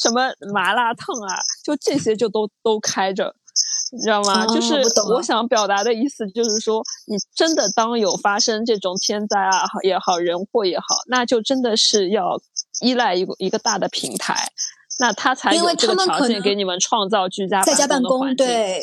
[0.00, 3.32] 什么麻辣烫啊，就这些就都都开着。
[3.92, 4.46] 你知道吗？
[4.46, 4.74] 就是
[5.12, 12.40] 我想表达的意思，就是说，你真的当有发生这种天灾啊也好，人祸也好，那就真的是要
[12.80, 14.52] 依赖一个一个大的平台，
[15.00, 18.34] 那他才有这个条件给你们创造居家在家办公。
[18.36, 18.80] 对，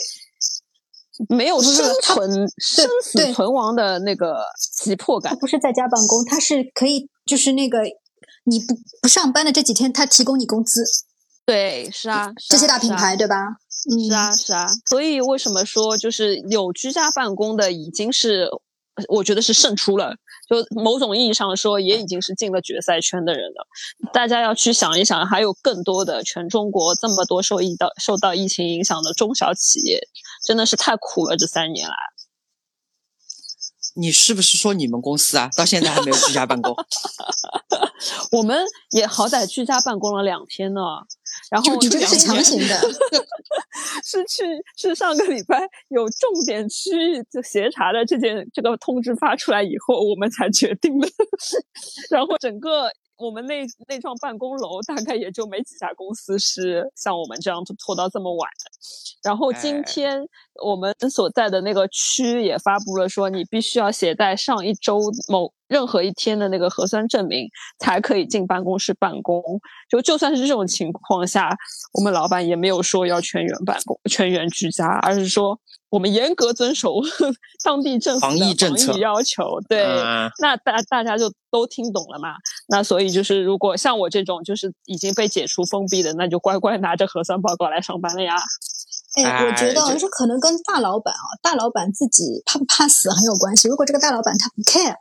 [1.29, 4.43] 没有生存生死存亡的那个
[4.75, 5.37] 急迫感。
[5.37, 7.79] 不是在家办公，他是可以，就是那个
[8.43, 10.83] 你不不上班的这几天，他提供你工资。
[11.45, 13.37] 对，是啊，这些大品牌，对吧？
[13.83, 18.49] 是啊，是啊，所以为什么说就是有居家办公的已经是，
[19.07, 20.15] 我觉得是胜出了，
[20.49, 23.67] 就某种意义上说也已经是进了决赛圈的人了。
[24.11, 29.99] 大家要去想一想，还有更多的全中国这么多受疫到受到疫情影响的中小企业，
[30.45, 31.95] 真的是太苦了这三年来。
[33.97, 36.75] 你是不是说你们公司啊，到现在还没有居家办公？
[38.31, 40.81] 我们也好歹居家办公了两天呢。
[41.51, 42.79] 然后你这个是强行的，
[44.03, 44.43] 是去
[44.77, 51.07] 是上个礼拜有重点区域就协查的这件这个通知发出来以后，我们才决定的。
[52.09, 52.91] 然后整个。
[53.17, 58.71] 我们那那幢办公楼大概也就没几家公司是像我们这样拖到这么晚的。
[59.23, 60.21] 然后今天
[60.63, 67.47] 我们所在的那个区也发布了说，你必须要携带上一周某任何一天的那个核酸证明，
[67.79, 69.41] 才可以进办公室办公。
[69.89, 71.49] 就就算是这种情况下，
[71.93, 75.59] 我们老板也没有说要全员办公、全员居家，而是说。
[75.89, 76.95] 我们严格遵守
[77.63, 79.85] 当地政府的防疫政策要求，对，
[80.41, 82.35] 那大大家就都听懂了嘛？
[82.67, 88.35] 那所以就是，如果像我这种就是已经被解除封闭的，那就乖乖拿着核酸报告来上班了呀。
[89.15, 93.69] 哎，我觉得这可能跟大老板啊，大老板自己怕不怕死很有关系。
[93.69, 94.93] 如果这个大老板他不 care，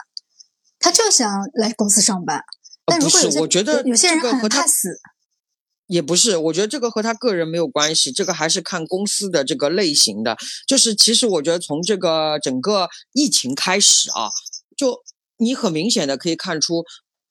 [0.78, 2.42] 他就想来公司上班，
[2.84, 5.00] 但如果有些有些人很怕死。
[5.88, 10.36] 也不是，我觉得这个和他个人没有关系，这个还是看公司的这个类型的。
[10.66, 14.28] 就是其实我觉得从这个整个疫情开始啊，
[14.76, 15.04] 就
[15.36, 16.84] 你很明显的可以看出，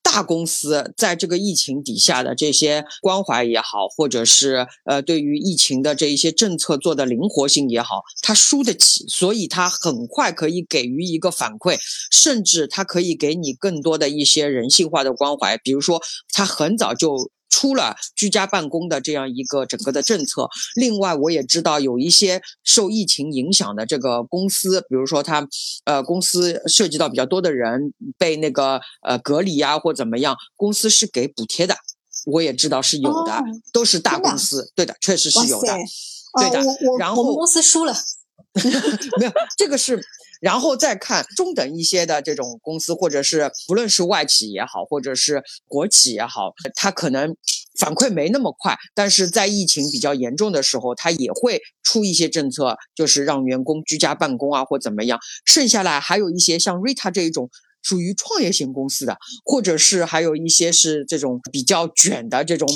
[0.05, 11.77] 大公司在这个疫情底下的这些关怀也好，或者是呃对于疫情的这一些政策做的灵活性也好，他输得起，所以他很快可以给予一个反馈，
[12.11, 16.01] 甚至他可以给你更多的一些人性化的关怀，比如说
[16.31, 17.31] 他很早就。
[17.55, 25.47] 出了居家办公的这样一个整个的政策，另外我也知道有一些受疫情影响的这个公司，比如说他，
[25.85, 31.77] 呃，公司涉及到比较多的人被那个呃隔离呀或怎么样，公司是给补贴的，
[32.25, 33.41] 我也知道是有的，
[33.71, 35.73] 都是大公司，对的，确实是有的，
[36.41, 36.59] 对的。
[36.99, 37.95] 然后我们公司输了，
[39.17, 40.05] 没有这个是。
[40.41, 47.35] 然后再看中等一些的这种公司，或者是不论是外企也好，或者是国企也好，它可能
[47.79, 55.19] 反馈没那么快，但是在疫情比较严重的时候，它也会出一些政策，就是让员工居家办公啊，或怎么样。
[55.45, 57.49] 剩下来还有一些像 Rita 这一种
[57.81, 62.67] 属于创业型公司的，或者是还有一些是这种比较卷的这种。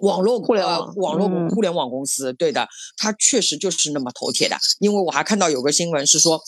[0.00, 4.56] 网络互联网网络互联网公司，对的，它确实就是那么头铁的。
[4.78, 6.40] 因为我还看到有个新闻是说，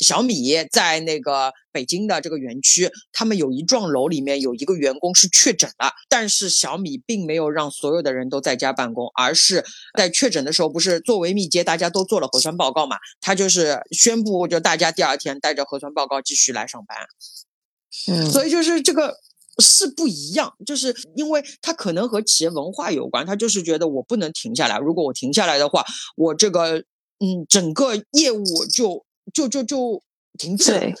[0.00, 9.64] 小米在那个北京的这个园区，他们有一幢楼里面有一个员工是确诊了，但是小米并没有让所有的人都在家办公，而是
[9.96, 12.96] 在确诊的时候，不是作为密接，大家都做了核酸报告嘛？
[13.20, 16.96] 他就是宣布，就大家第二天带着核酸报告继续来上班。
[18.08, 19.16] 嗯，所以就是这个。
[19.58, 25.84] 是不一样，就是因为他可能和企业文化有关，他就是觉得我不能停下来，如果我停下来的话，
[26.16, 26.78] 我这个
[27.20, 30.02] 嗯整个业务就就就就
[30.38, 30.72] 停滞。
[30.72, 30.94] 对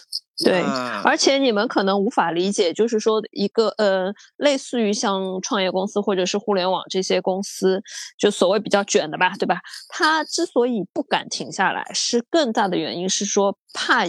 [0.44, 0.62] 对，
[1.04, 7.80] 而且你们可能无法理解，就是说一个呃类似于像创业公司或者是互联网这些公司，
[8.18, 9.60] 就所谓比较卷的吧，对吧？
[9.88, 14.06] 他之所以不敢停下来，是更大的原因是说怕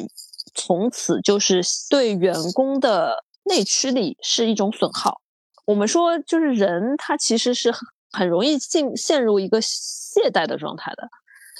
[0.56, 3.24] 从此就是对员工的。
[3.46, 5.22] 内驱力是一种损耗。
[5.66, 7.74] 我们说，就是人他其实是
[8.12, 11.08] 很容易进陷入一个懈怠的状态的。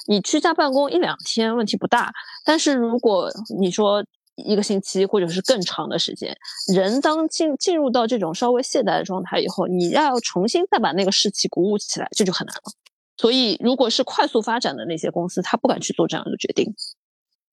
[0.08, 2.14] 你居家办公一两天问题不大，
[2.44, 4.06] 但是如果你说
[4.36, 12.72] 一个星期或者是更长的时间，人当进进入到这种稍微懈怠的状态以后，你要重新再把那个士气鼓舞起来，这就很难了。
[13.18, 16.76] 所以，如果是快速发展的那些公司，他不敢去做这样的决定。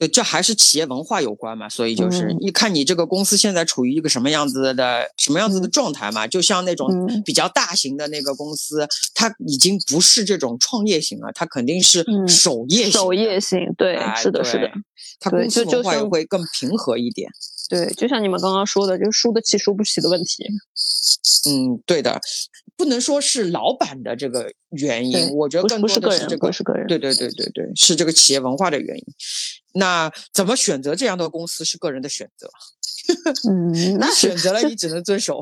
[0.09, 6.27] 这还是企业文化有关嘛，所以就是一看你这个公司现在处于一个什么样子的什么样子的状态嘛？
[6.27, 6.89] 就像那种
[7.25, 12.93] 比较大型的那个公司，它已经不是这种创业型了，它肯定是守业型。
[12.93, 14.71] 守业型，对，是的，是的，
[15.21, 17.31] 它公司文化也会更平和一点。
[17.69, 20.45] 对，就像你们刚刚说的，就输得起输不起的问题。
[21.49, 22.21] 嗯，对的，
[22.77, 29.05] 不能说是老板的这个原因，我觉得更多的是这个，是个人，对对对对对，是这个企业文化的原因。
[29.75, 32.51] 那怎么选择这样的公司是个人的选择，
[33.51, 35.41] 嗯， 那选择了你只能遵守。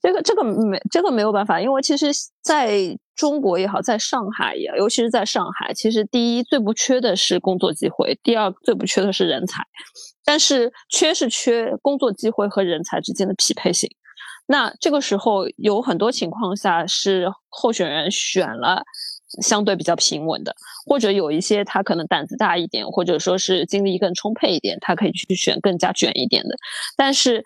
[0.00, 2.06] 这个这个没这个没有办法，因为其实
[2.40, 9.64] 在中国也好，在上海也，尤其是在上海，其实第一最不缺的是工作机会，第二最不缺的是人才，
[10.24, 13.90] 但是缺是缺工作机会和人才之间的匹配性。
[14.48, 18.82] 那这个时候有很多情况下是候选人选了。
[19.42, 26.56] 相对比较平稳的，或者有一些他可能胆子大一点，或者说是精力更充沛一点，他可以去选更加卷一点的。
[26.96, 27.44] 但是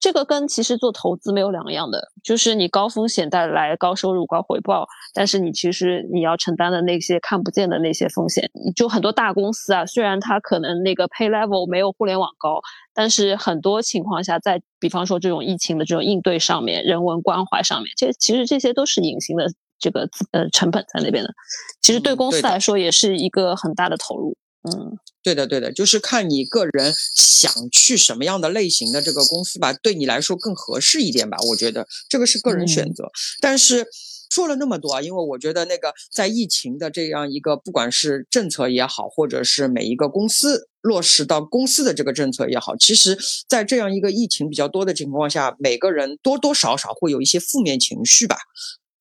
[0.00, 12.60] 这个跟其实做投资没有两样的，就是你高风险带来高收入、高回报，但是你其实你要承担的那些看不见的那些风险，就很多大公司啊，虽然它可能那个 pay level 没有互联网高，
[12.92, 19.46] 但是很多情况下，在比方说这种疫情的这种应对上面、人文关怀上面，这其实这些都是隐形的
[19.78, 21.32] 这个呃成本在那边的，
[21.80, 24.36] 其实对公司来说也是一个很大的投入。
[24.66, 31.36] 嗯，对的，对的，就是看你个人想去什么样的类型的这个公司吧，对你来说更合适一点吧。
[31.48, 33.10] 我觉得这个是个人选择。
[33.42, 33.86] 但是
[34.30, 48.38] 说了那么多啊，因为我觉得那个在疫情的这样一个，不管是政策也好，或者是每一个公司落实到公司的这个政策也好，其实，在这样一个疫情比较多的情况下，每个人多多少少会有一些负面情绪吧。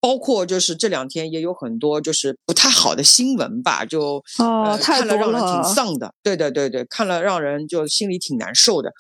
[0.04, 6.14] 包括就是这两天也有很多就是不太好的新闻吧，就哦，看了让人挺丧的。
[6.22, 8.92] 对对对对，看了让人就心里挺难受的，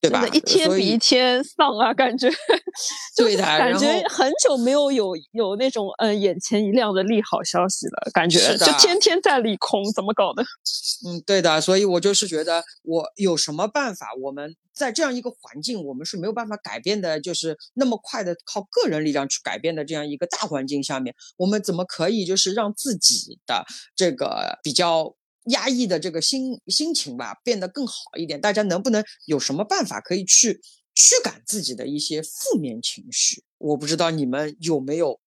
[0.00, 0.26] 对吧？
[0.28, 2.28] 一天比一天丧啊，感觉。
[3.16, 10.42] 对的，感觉很久没有有有那种嗯眼前一亮的利好消息了，感觉就天天在利空，怎么搞的？
[11.06, 14.56] 嗯，对的，所以我就是觉得我有什么办法，我们。
[14.76, 23.64] 在这样一个环境，我们是没有办法改变的，就是那么快的靠个人力量去改变的这样一个大环境下面，我们怎么可以就是让自己的
[23.96, 25.14] 这个比较
[25.46, 28.40] 压抑的这个心心情吧变得更好一点？
[28.40, 30.60] 大家能不能有什么办法可以去
[30.94, 33.44] 驱赶自己的一些负面情绪？
[33.58, 35.20] 我不知道你们有没有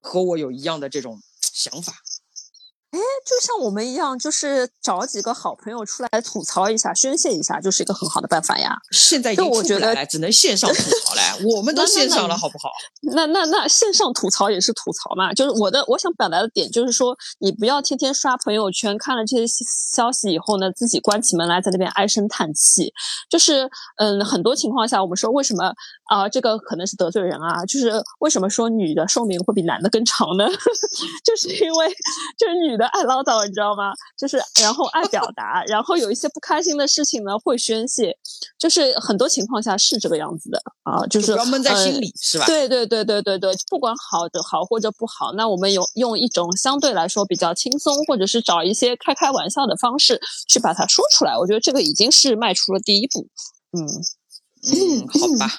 [0.00, 1.94] 和我有一样的这种想法。
[2.92, 8.76] 哎，就像我们一样，就是找几个好朋友出来吐槽一下、宣泄一下，就是一个很好的办法呀。
[8.90, 11.22] 现在已经出不来了，只能线上吐槽了。
[11.56, 12.68] 我们都线上了，好不好？
[13.14, 15.32] 那那那线上吐槽也是吐槽嘛。
[15.32, 19.64] 就是我的，我想表达的点就是说，你不要天天刷朋友圈，看了这些
[19.94, 22.92] 消息以后呢，自己关起门来在那边唉声叹气。
[23.30, 23.66] 就是
[23.96, 25.72] 嗯，很多情况下，我们说为什么
[26.16, 26.28] 啊？
[26.28, 27.64] 这个可能是得罪人啊。
[27.66, 30.46] 就是为什么说女的寿命会比男的更长呢？
[31.24, 31.88] 就是因为
[32.38, 32.92] 就是女的。
[32.92, 33.94] 爱唠叨，你知道吗？
[34.18, 38.14] 就是然后爱表达，然后有一些不开心的事情呢会宣泄，
[38.58, 42.44] 就是很多情况下是这个样子的啊，就是不要闷在心里，是吧？
[42.44, 53.26] 对对对对对对，不管好的好或者不好，那我们有用一种相对来说比较轻松，或者是找一些开开玩笑的方式去把它说出来，我觉得这个已经是迈出了第一步。
[53.72, 53.88] 嗯
[54.64, 55.50] 嗯，好吧，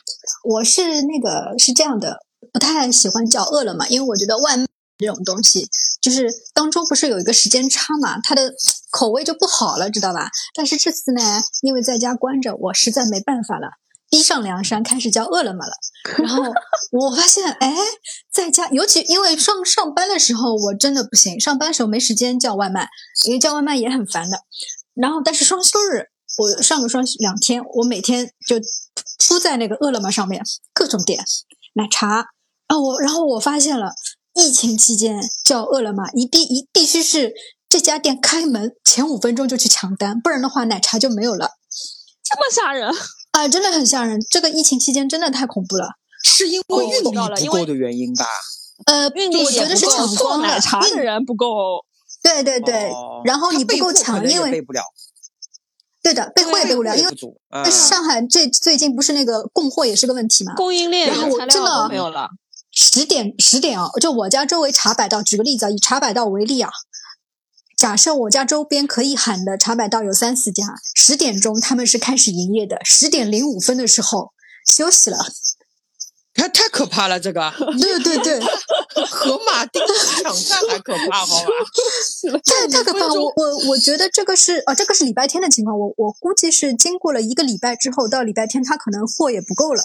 [0.44, 2.20] 我是那个是这样的，
[2.54, 4.66] 不太喜欢叫饿了么，因为我觉得外卖
[4.98, 5.68] 这种东西。
[6.02, 8.54] 就是当中不是有一个时间差嘛，它的
[8.92, 10.30] 口味就不好了，知道吧？
[10.56, 13.68] 但是这次呢，因为在家关着，我实在没办法了，
[14.10, 15.74] 逼上梁山开始叫饿了么了。
[16.18, 16.44] 然后
[16.92, 17.76] 我发现，哎，
[18.32, 22.88] 在家，尤其因为上上班的时候我真的不行，上班的时候没时间叫外卖，
[23.26, 24.38] 因为叫外卖也很烦的。
[24.94, 28.58] 然后但是双休日，我上个双两天，我每天就
[29.28, 30.42] 扑在那个饿了么上面，
[30.74, 31.24] 各种点
[31.74, 32.26] 奶茶
[32.68, 33.92] 啊，我然后我发现了。
[34.36, 37.34] 疫情期间叫饿了么，一必一必须是
[37.70, 41.52] 这家店开门前五分钟就去抢单，不然的话奶茶就没有了。
[42.24, 42.90] 这么吓人
[43.34, 43.48] 啊！
[43.48, 44.20] 真的很吓人。
[44.32, 45.88] 这个疫情期间真的太恐怖了。
[46.24, 48.26] 是因为运力不够的原因吧？
[48.88, 51.86] 呃，运力我觉得是抢光奶茶的人不够。
[52.24, 52.92] 对对对，
[53.26, 54.82] 然后你不够抢，因为备不了。
[56.04, 60.54] 对的，备货也备不了，因为上海这最近不是那个供货也是个问题嘛？
[60.56, 62.30] 供应链然后我真的没有了。
[62.76, 66.70] 十点十点啊，就我家周围茶百道，举个例子啊，以茶百道为例啊，
[67.78, 74.34] 假设我家周边可以喊的茶百道有三四家，十点钟他们是开始营业的，十点零五分的时候
[74.68, 75.18] 休息了，
[76.34, 78.40] 太太可怕了，这个，对 对对，
[79.10, 79.82] 河马丁
[80.22, 81.52] 抢占还可怕， 好吧？
[82.44, 89.84] 太太可怕，我我我觉得这个是啊，这个是礼拜天的情况，我我估计是经过了一个礼拜之后，到礼拜天他可能货也不够了。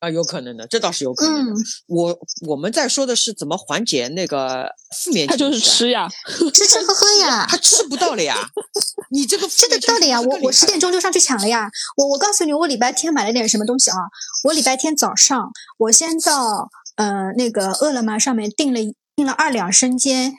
[0.00, 1.52] 啊，有可能的，这倒是有可能的。
[1.86, 2.18] 我
[2.48, 4.68] 我们在说的是怎么缓解那个
[5.04, 6.08] 负面情绪，他就是吃呀，
[6.52, 8.36] 吃吃喝喝呀，他吃不到了呀。
[9.12, 11.70] 你这个吃得到的呀，我我十点钟就上去抢了呀。
[11.96, 13.96] 我我告诉你，我礼拜天买了点什么东西啊？
[14.42, 18.80] 我礼拜天早上，我先到呃那个饿了么上面订了
[19.16, 20.34] 订了二两生煎，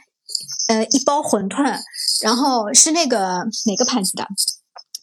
[0.67, 1.79] 呃一包馄饨，
[2.21, 4.27] 然后是那个哪个牌子的？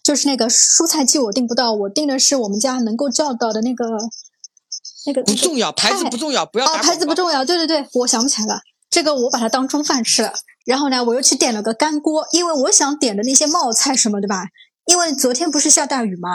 [0.03, 3.85] 就是那个蔬菜鸡我订不到，我订的是我们家能够叫到的那个。
[5.07, 8.61] 那个不重要，牌子不重要，不要哦，牌子不重要，对对对，我想不起来了。
[8.91, 10.35] 这个我把它当中饭吃了。
[10.67, 14.45] 然后呢，我又去点了个干锅，因为我想点的那些冒菜什么，对吧？
[14.85, 16.29] 因为昨天不是下大雨吗？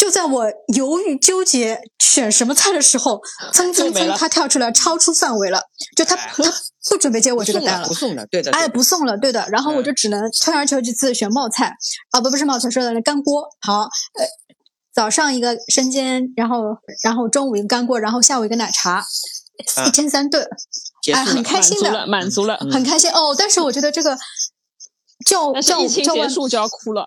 [0.00, 3.20] 就在我犹豫纠结选什么菜的时候，
[3.52, 5.60] 噌噌噌，他跳出来超出范围了，
[5.94, 6.42] 就他他
[6.88, 9.46] 不准备接我这个单了，不送了，对的，哎，不送了，对的。
[9.50, 11.76] 然后我就只能退而求其次选冒菜，
[12.12, 13.46] 啊，不不是冒菜，说的那干锅。
[13.60, 14.26] 好，呃。
[14.92, 18.94] 早上一个生煎，然后然后中午一个干锅，然后下午一个奶茶，
[19.76, 20.44] 啊一天三顿，
[21.14, 22.70] 哎，很开心的，满足了，满足了。
[22.70, 23.32] 嗯很开心哦。
[23.38, 24.18] 但是我觉得这个
[25.24, 27.06] 叫叫叫外结束就要哭了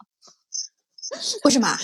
[1.43, 1.77] 为什么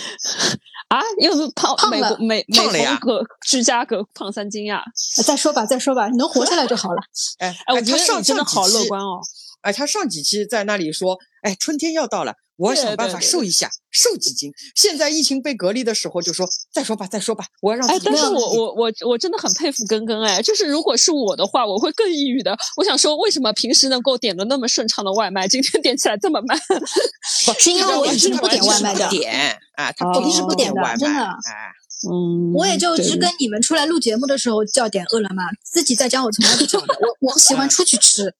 [0.90, 0.98] 啊？
[0.98, 1.02] 啊！
[1.20, 4.82] 又是胖美胖了国美美胖了呀国隔居家隔胖三斤呀！
[5.24, 7.00] 再说吧，再说吧，你能活下来就好了。
[7.38, 9.20] 哎哎，我觉得你真的好乐观哦。
[9.62, 14.52] 哎，他上几期在那里说，哎，春天要到了，我要想办法对对瘦一下，瘦几斤。
[14.76, 22.54] 现在疫情被隔离的时候，就说再说吧，再说吧，我要让哎，但是我我我我真的很佩服根根哎，就是如果是我的话，我会更抑郁的。
[22.76, 26.58] 我想说，为什么平时能够点的那么顺畅的外卖，今天点起来这么慢？
[27.58, 31.72] 是因为我一直不点外卖的点啊，他哦平时不点的外卖，真的哎，
[32.10, 36.94] 嗯，我也就只跟你们出来录节目的时候叫点饿了么，自己在家我从来不叫的。
[37.00, 38.34] 我我喜欢出去吃，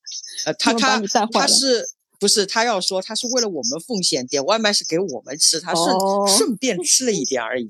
[0.45, 1.01] 呃，他他
[1.33, 1.87] 他是
[2.21, 7.67] 不是他要说他是为了我们奉献，点外卖是给我们吃，他顺、哦顺便吃了一点而已。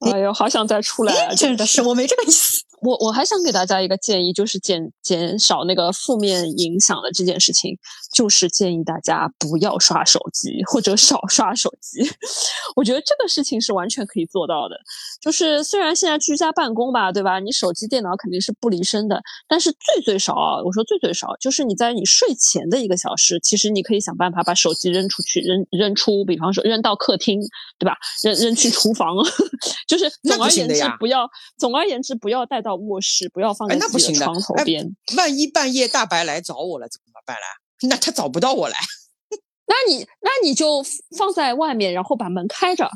[0.00, 1.34] 哎呦，好想再出来啊！
[1.34, 2.62] 真的是我没这个意思。
[2.82, 7.76] 我我还想给大家一个建议，就是减减少那个负面影响的这件事情，
[8.12, 12.00] 就是建议大家不要刷手机或者少刷手机。
[12.74, 14.76] 我觉得这个事情是完全可以做到的。
[15.20, 17.38] 就是虽然现在居家办公吧，对吧？
[17.38, 27.40] 你手机、电脑肯定是不离身的，但是最最少啊，我说最最少，就是你在你睡前的一个小时，其实你可以想办法把手机扔出去，扔扔出，比方说扔到客厅，
[27.78, 27.96] 对吧？
[28.24, 29.14] 扔扔去厨房，
[29.86, 34.96] 就是总而言之不要总而言之不要带到卧室，不要放哎在自己的床头哎边。
[35.16, 37.88] 万一半夜大白来找我了怎么办呢？
[37.88, 38.76] 那他找不到我来。
[39.66, 40.82] 那你那你就
[41.16, 42.90] 放在外面，然后把门开着，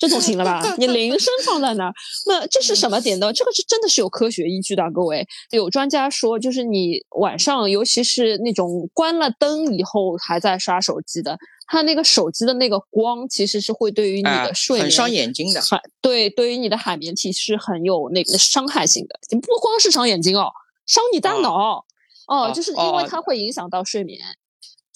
[0.00, 0.74] 这总行了吧？
[0.78, 1.94] 你 铃声放在那儿，
[2.26, 3.30] 那这是什么点呢？
[3.34, 5.28] 这个是真的是有科学依据的，各位。
[5.50, 15.60] 有专家说，就是你晚上，尤其是那种关了灯以后还在刷手机的，它那个手机的那个光其实是会对于你哎的睡眠、很伤眼睛的
[16.00, 20.50] 对，对于你的海绵体是很有那个伤害性的，不光是伤眼睛哦，
[20.86, 21.54] 伤你大哦脑。
[21.54, 21.84] 哦，
[22.48, 24.18] 哦就是因为哦它会影响到睡眠。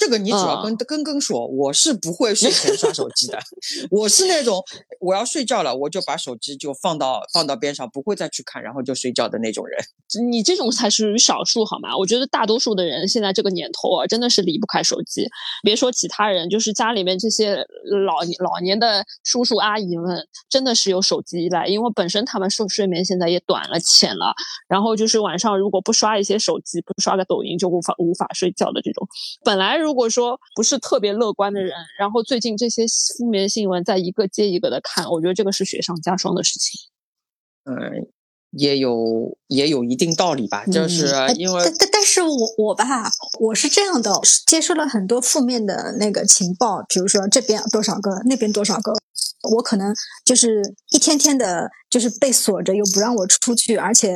[0.05, 3.39] 这个你主要嗯跟跟跟说，我是不会睡前刷手机的。
[3.91, 4.63] 我是那种
[5.01, 9.83] 我要睡觉了，我就把手机就放到放到边上，不会再去看，然后就睡觉的那种人。
[10.31, 11.97] 你这种才属于少数好吗？
[11.97, 15.27] 我觉得大多数的人现在这个年头啊，真的是离不开手机。
[15.63, 17.57] 别说其他人，就是家里面这些
[18.07, 24.35] 老老年的叔叔阿姨们，真的是有手机依赖，因为本身他们睡睡眠现在也短了浅了，
[24.69, 29.09] 然后就是晚上如果不刷一些手机，不刷个抖音，就无法无法睡觉的这种。
[29.45, 32.85] 本来如果说不是特别乐观的人，然后最近这些
[33.17, 36.81] 负面新闻在一个接一个的看，我觉得这个是雪上加霜的事情。
[37.65, 38.07] 嗯，
[38.51, 44.13] 也有也有一定道理吧，就是呃因为但但但是我我吧，我是这样的，
[44.47, 48.93] 接收了很多负面的那个情报，比如说这边多少个，那边多少个，
[49.57, 54.15] 我可能就是一天天的，就是被锁着，又不让我出去，而且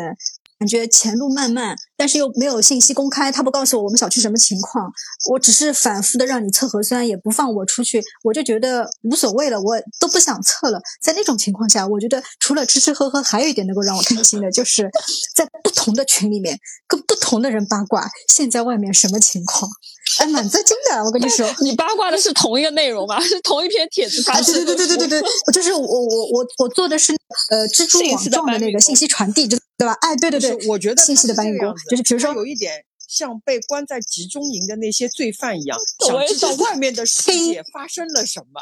[0.59, 4.91] 感觉前路漫漫，但是又没有信息公开，他不告诉我我们小区什么情况，
[5.31, 10.81] 我只是反复的让你测核酸，也不放我出去，我就觉得无所谓了，我都不想测了。
[11.01, 14.91] 在那种情况下，我觉得除了吃吃喝喝，还有一点能够让我开心的，就是
[15.37, 19.71] 在不同的群里面跟不同的人八卦现在外面什么情况，
[20.19, 21.49] 哎，蛮震惊的，我跟你说。
[21.61, 23.21] 你八卦的是同一个内容吗？
[23.23, 27.15] 是同一篇帖子发啊，对对对对对对对，我就是我我我我做的是
[27.51, 29.93] 呃蜘蛛网状的那个信息传递，对对吧？
[30.01, 38.61] 哎，对对就对，是我觉得信息的搬运工就是比如说有一点像被关在集中营的那些罪犯一样，我想知道外面的世界发生了什么，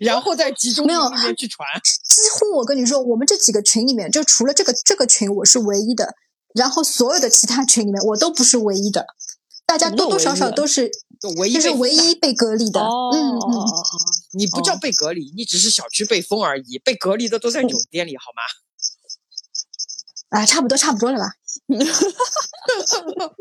[0.00, 1.66] 然后在集中没有营里面去传。
[2.04, 6.14] 几乎我跟你说，我们这几个群里面，就除了这个这个群我是唯一的，
[6.54, 9.06] 然后所有的其他群里面我都不是唯一的，
[9.68, 10.90] 大家多多少少都是
[11.20, 13.36] 就唯一就是唯一被隔离的，哦嗯嗯。
[13.36, 13.84] 哦哦哦，
[14.32, 18.42] 你不叫哦被隔离，你只是小区被封而已，被隔离的都在酒店里，好吗？
[20.40, 21.26] 啊，差不多差不多了吧？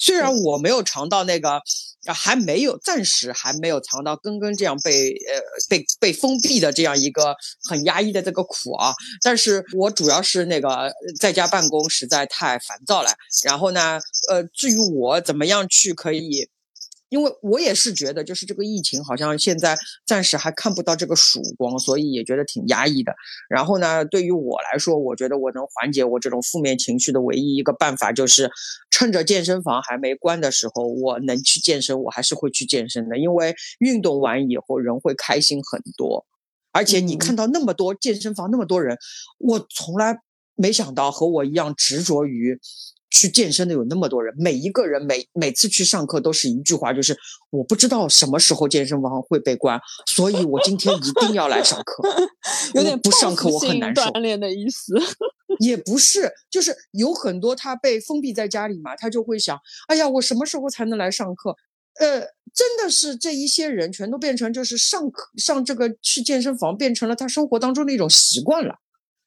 [0.00, 1.62] 虽然我没有尝到那个，
[2.06, 7.36] 啊，还没有，暂时还没有尝到根根这样被呃被被封闭的这样一个
[7.68, 13.10] 很压抑的这个苦啊，但是我主要是那个在家办公实在太烦躁了，
[13.44, 16.48] 然后呢，呃，至于我怎么样去可以。
[17.08, 23.14] 因为我也是觉得，就是这个疫情好像现在暂时还看不到这个曙光，所以也觉得挺压抑的。
[23.48, 28.50] 然后呢，对于我来说，我觉得我能缓解我这种负面情绪的唯一一个办法，就是
[28.90, 33.16] 趁着健身房还没关的时候，我能去健身，我还是会去健身的。
[33.18, 36.26] 因为运动完以后，人会开心很多。
[36.72, 38.98] 而且你嗯看到那么多健身房那么多人，
[39.38, 40.18] 我从来
[40.56, 42.58] 没想到和我一样执着于
[43.10, 47.16] 去健身的有那么多人，每一个人每每次去上课都是一句话，就是
[47.50, 52.02] 我不知道什么时候健身房会被关，所以我今天一定要来上课。
[52.74, 54.02] 有点不上课我很难受。
[54.02, 54.94] 锻炼的意思。
[55.60, 61.56] 也不是，就是有很多他被封闭在家里嘛，他就会想，哎呀，我什么时候才能来上课？
[61.98, 62.20] 呃，
[62.52, 68.74] 真的是这一些人全都变成就是上课上这个去健身房变成了他生活当中的一种习惯了。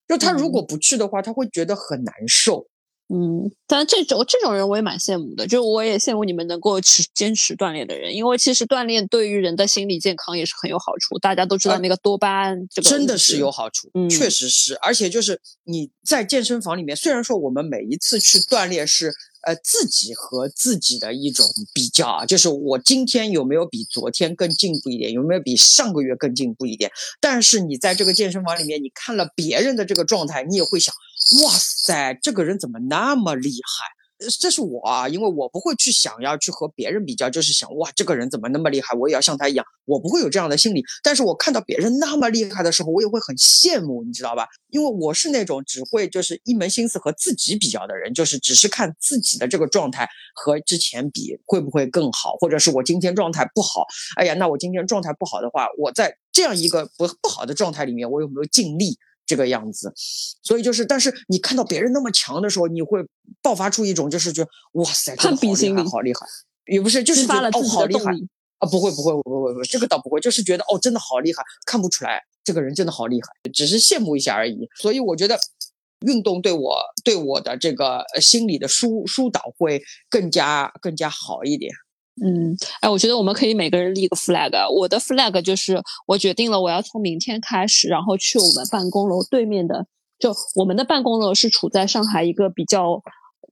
[0.08, 2.68] 就他如果不去的话，他会觉得很难受。
[3.12, 11.18] 嗯，但这种这种人我也蛮羡慕的，就我也羡慕你们能够持坚持锻炼的人，因为其实锻炼对于人的心理健康也是很有好处。
[11.18, 19.12] 大家都知道呃那个多巴胺这个真的是有好处，嗯确实是，而且就是你在健身房里面，虽然说我们每一次去锻炼是
[19.50, 21.44] 呃自己和自己的一种
[21.74, 30.94] 比较啊，就是我今天有没有比昨天更进步一点，有没有比上个月更进步一点，但是你在这个健身房里面，你看了别人的这个状态，你也会想，
[31.44, 33.99] 哇塞，这个人怎么那么厉害？
[34.40, 40.84] 这是我啊，因为我不会去想要去和别人比较，就是想哇，这个人怎么那么厉害，我也要像他一样，我不会有这样的心理。
[41.02, 44.46] 但是我看到别人那么厉害的时候，我也会很羡慕，你知道吧？
[44.70, 53.86] 因为我是那种只会就是一门心思和自己比较的人，就是只是看自己的这个状态和之前比会不会更好，或者是我今天状态不好，
[54.18, 58.98] 哎呀，那我今天状态不好的话，我在这样一个不不好的状态里面，我有没有尽力？
[59.30, 59.94] 这个样子，
[60.42, 63.06] 所以就是，但是你看到别人那么强的时候，你会
[63.44, 66.26] 爆发出一种就是觉得哇塞，真的好厉害，好厉害，
[66.66, 68.12] 也不是，就是觉得哦发了哦好厉害。
[68.58, 74.68] 啊，不会不会不会不会，这个倒不会，就是觉得哦真的好厉害，看不出来这个人真的好厉害，只是羡慕一下而已。
[74.82, 75.40] 所以我觉得
[76.08, 81.72] 运动对我对我的这个呃心理的疏疏导会更加更加好一点。
[82.22, 84.52] 嗯，哎，我觉得我们可以每个人立个 flag。
[84.74, 89.86] 我的 flag 就是我决定了，我要从明天开始，然后去我们办公楼对面的，
[90.20, 93.02] 就我们的办公楼是处在上海一个比较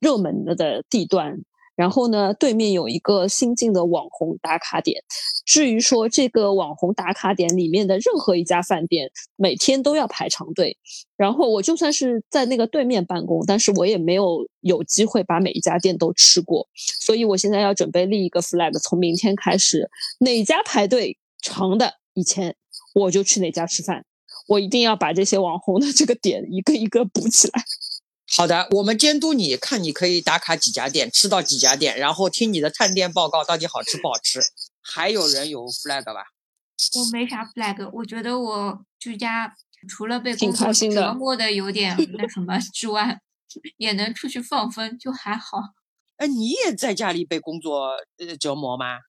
[0.01, 1.33] 热门的的地段，
[1.77, 5.01] 然后呢，对面有一个新进的网红打卡点。
[5.45, 10.75] 至于说这个网红打卡点里面的任何一家饭店，每天都要排长队。
[11.15, 16.67] 然后我就算是在那个对面办公，但是我也没有有机会把每一家店都吃过。
[16.75, 22.55] 所以我现在要准备立一个 flag，从明天开始，哪家排队长的以前
[22.95, 24.03] 我就去哪家吃饭。
[24.47, 27.61] 我一定要把这些网红的这个点一个一个补起来。
[28.35, 34.41] 好的，我们监督你，看你可以打卡几家店，吃到几家店，然后听你的探店报告到底好吃不好吃。
[34.81, 36.25] 还有人有 flag 吧？
[36.95, 39.55] 我没啥 flag，我觉得我居家
[39.87, 43.19] 除了被工作折磨的有点那什么之外，
[43.77, 45.59] 也能出去放风，就还好。
[46.17, 48.99] 哎，你也在家里被工作呃折磨吗？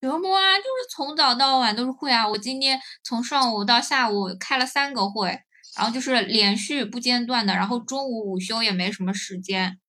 [0.00, 2.26] 折磨啊，就是从早到晚都是会啊。
[2.26, 5.40] 我今天从上午到下午开了三个会，
[5.80, 9.80] 然后就是连续不间断的，然后中午午休也没什么时间。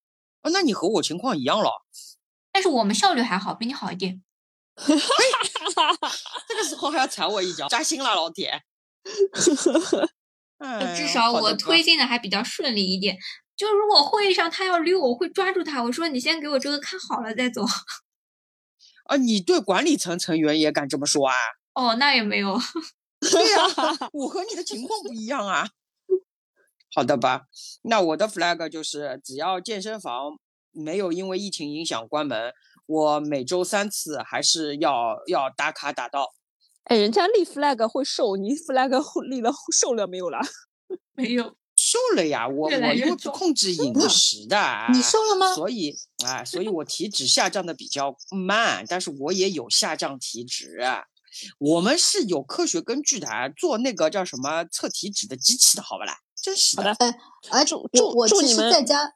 [0.42, 1.70] 哦，那你和我情况一样了。
[2.50, 4.22] 但是我们效率还好，比你好一点。
[6.48, 8.62] 这个时候还要踩我一脚，扎心了，老铁。
[10.60, 13.18] 哎至少我推进的还比较顺利一点。
[13.58, 17.66] 就如果会议上他要溜，我会抓住他，我说你先给我这个看好了再走。
[19.08, 21.36] 啊，你对管理层成员也敢这么说啊？
[21.74, 22.58] 哦，那也没有。
[23.20, 23.60] 对呀、
[24.14, 25.70] 我和你的情况不一样啊。
[26.94, 27.44] 好的吧，
[27.84, 30.38] 那我的 flag 就是，只要健身房
[30.72, 32.54] 没有因为疫情影响关门，
[32.86, 36.34] 我每周三次还是要要打卡打到。
[36.86, 38.90] 哎，人家立 flag 会瘦，你 flag
[39.24, 40.42] 立了瘦了没有啦？
[41.16, 44.58] 没有，瘦了呀，我越我因为不控制饮食的，
[44.92, 45.54] 你瘦了吗？
[45.56, 50.80] 所以啊，所以我体脂下降的比较慢，但是我也有下降体脂。
[50.80, 51.06] 啊
[51.60, 56.18] 我们是有科学根据的，啊，做那个叫什么测体脂的机器的，好不啦？
[56.42, 56.92] 真是好的。
[57.00, 57.20] 哎，
[57.50, 59.14] 哎，祝祝我祝你们在家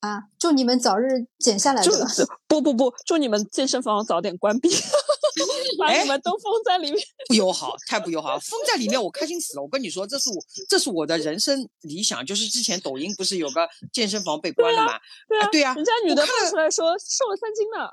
[0.00, 1.90] 啊，祝你们早日减下来祝。
[2.48, 4.68] 不不不，祝你们健身房早点关闭，
[5.78, 7.00] 把哎你们都封在里面。
[7.28, 8.38] 不友好，太不友好！
[8.40, 9.62] 封在里面，我开心死了。
[9.62, 10.36] 我跟你说，这是我，
[10.68, 12.24] 这是我的人生理想。
[12.26, 14.98] 就是之前抖音不是有个健身房被关了嘛？
[15.28, 17.90] 对啊，对呀、人家女的放出来说瘦了三斤呢。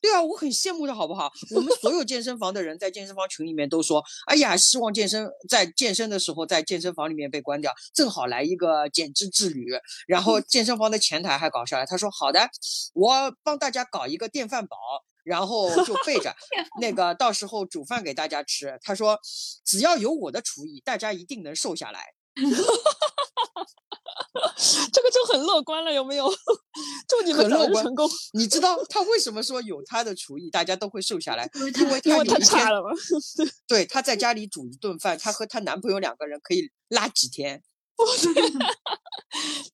[0.00, 1.30] 对啊，我很羡慕的好不好？
[1.54, 9.66] 我们所有健身房的人在健身房群里面都说，哎呀，希望健身在健身的时候在健身房里面被关掉，正好来一个减脂之旅。
[10.06, 12.48] 然后健身房的前台还搞笑了，他说好的，
[12.94, 14.76] 我帮大家搞一个电饭煲。
[15.24, 16.34] 然后就备着，
[16.80, 18.78] 那个到时候煮饭给大家吃。
[18.80, 19.18] 他说，
[19.62, 22.02] 只要有我的厨艺，大家一定能瘦下来。
[24.92, 26.28] 这个就很乐观了，有没有？
[27.08, 31.48] 祝你们很乐观早日成功，你知道他为什么说有他的厨艺，大家都会瘦下来？
[31.54, 32.90] 因为他有一天差了吗。
[33.66, 37.62] 对，她在家里煮一顿饭，她和她男朋友两个人可以拉几天。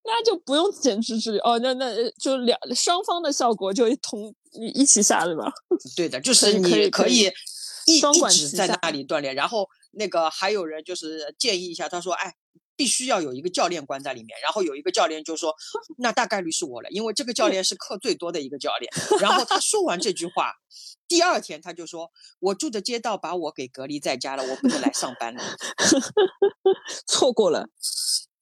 [0.04, 5.52] 那就不用减脂治疗哦，那那呃就两双方的效果就同一一起下对吧？
[5.96, 7.30] 对的，就是可以可以
[7.86, 12.34] 一双一直在管齐下那里锻炼，然后那个还有人就是建议一下，他说，哎。
[12.76, 15.54] 必须要有一个教练关在里面，然后有一个教练就说，
[15.98, 18.92] 那大概率是我了，因为这个教练是课最多的一个教练。
[19.20, 20.52] 然后他说完这句话，
[21.06, 22.10] 第二天他就说，
[22.40, 25.42] 我住的街道把我给隔离在家了，我不能来上班了。
[27.06, 27.68] 错过了，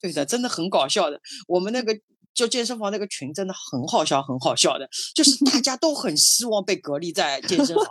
[0.00, 1.20] 对的，真的很搞笑的。
[1.46, 1.98] 我们那个
[2.34, 7.86] 就健身房那个群真的很好笑，很好笑的，就是大家都很希望被隔离在健身房，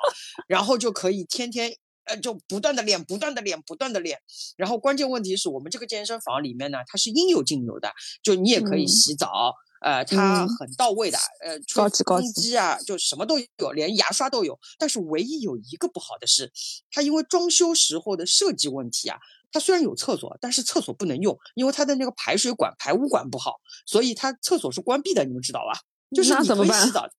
[0.47, 1.75] 然后就可以天天
[2.05, 4.19] 呃就不断的练，不断的练，不断的练。
[4.57, 7.91] 然后关键问题是我们这个健身房里面呢，它是应有尽有的，
[8.23, 9.53] 就你也可以嗯洗澡。
[9.81, 14.59] 呃，它嗯很到位的，呃，吹风高级高级机啊，就什么都有，连牙刷都有。
[14.77, 16.51] 但是唯一有一个不好的是，
[16.91, 19.17] 它因为装修时候的设计问题啊，
[19.51, 25.79] 它虽然有厕所，但是厕所不能用，因为它的那个排水管、排污管不好，所以它厕所是关闭的，你们知道吧？
[26.15, 27.09] 就是你那怎么办可以洗澡，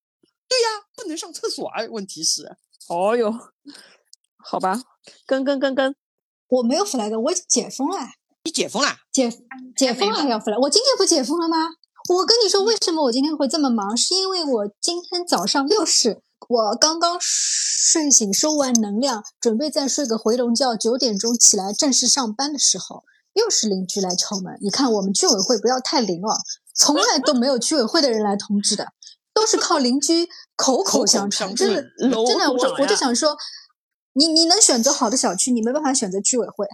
[0.49, 1.83] 对呀，不能上厕所啊。
[1.91, 2.47] 问题是，
[2.87, 3.35] 哦哟，
[4.43, 4.82] 好吧，
[5.26, 5.95] 跟跟跟跟，
[6.49, 7.97] 我没有 flag，我已经解封了，
[8.45, 8.88] 你解封了？
[9.12, 9.30] 解
[9.76, 11.57] 解封了还要 flag，我今天不解封了吗？
[12.09, 13.97] 我跟你说，为什么我今天会这么忙？
[13.97, 24.59] 是因为我今天早上又是我刚刚睡醒，收完能量，准备再睡个回笼觉，九点钟起来正式上班的时候，又是邻居来敲门。
[24.61, 26.34] 你看，我们居委会不要太灵哦，
[26.74, 28.88] 从来都没有居委会的人来通知的，
[29.32, 31.55] 都是靠邻居口口相传。
[31.55, 33.36] 真的，楼真的，我我就想说，
[34.14, 36.66] 你你能选择好的小区，你没办法选择居委会，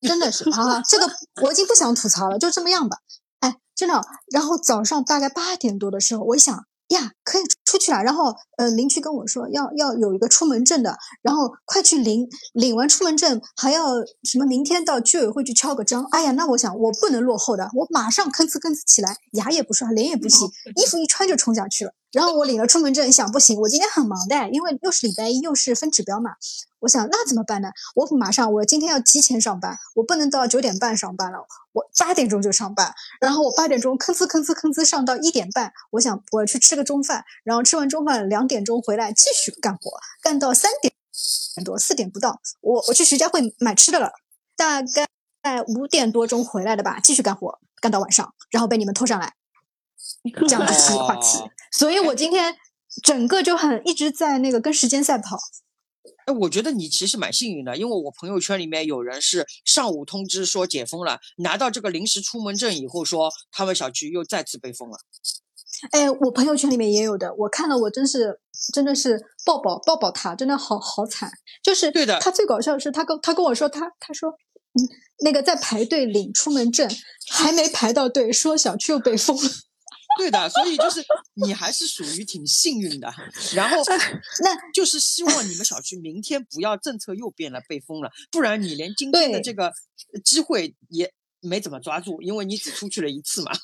[0.00, 1.10] 真的是啊， 这个
[1.42, 2.98] 我已经不想吐槽了，就这么样吧。
[3.40, 4.00] 哎，真的。
[4.32, 6.54] 然后早上大概八点多的时候，我一想
[6.88, 8.02] 呀，可以出去了。
[8.02, 14.46] 然后呃，邻居跟我说要要有一个出门证的，然后快去领，领完出门证还要什么？
[14.46, 16.04] 明天到居委会去敲个章。
[16.12, 20.44] 哎呀，那我想我不能落后的，我马上吭哧吭哧起来，牙也不刷，脸也不洗，
[20.76, 21.92] 衣服一穿就冲下去了。
[22.12, 26.32] 然后我领了出门证，想不行，我今天很忙的，因为又是礼拜一，又是分指标嘛。
[26.80, 27.70] 我想那怎么办呢？
[27.96, 31.38] 我马上，我今天要提前上班，我不能到九点半上班了，
[31.72, 32.94] 我八点钟就上班。
[33.20, 40.94] 然后我八点钟吭哧吭哧吭哧上到一点半，我想我去吃个中饭，然后吃完中饭两点钟回来继续干活，干到三点
[41.64, 44.12] 多四点不到，我我去徐家汇买吃的了，
[44.56, 45.06] 大概
[45.42, 49.34] 在五点多钟回来的吧，继续干活，干到晚上，然后被你们拖上来，
[50.48, 52.56] 这样子提话题，哦所以我今天
[53.02, 55.36] 整个就很一直在那个跟时间赛跑。
[56.26, 64.98] 哎，我觉得你其实蛮幸运的，因为我朋友圈里面有人是上午通知说解封了，拿到这个临时出门证以后，说他们小区又再次被封了。
[65.92, 68.40] 哎，我朋友圈里面也有的，我看了，我真是
[68.74, 71.30] 真的是抱抱抱抱他，真的好好惨。
[71.62, 74.82] 就是对的他最搞笑的是，他跟他跟我说，他他说，嗯，
[75.24, 76.90] 那个在排队领出门证，
[77.30, 79.50] 还没排到队，说小区又被封了。
[80.18, 81.02] 对的，所以就是
[81.34, 83.10] 你还是属于挺幸运的。
[83.54, 83.78] 然后
[84.44, 91.10] 那就是希望你们小区明天不要政策又变了被封了，不然你连今天的这个呃机会也
[91.40, 93.52] 没怎么抓住，因为你只出去了一次嘛。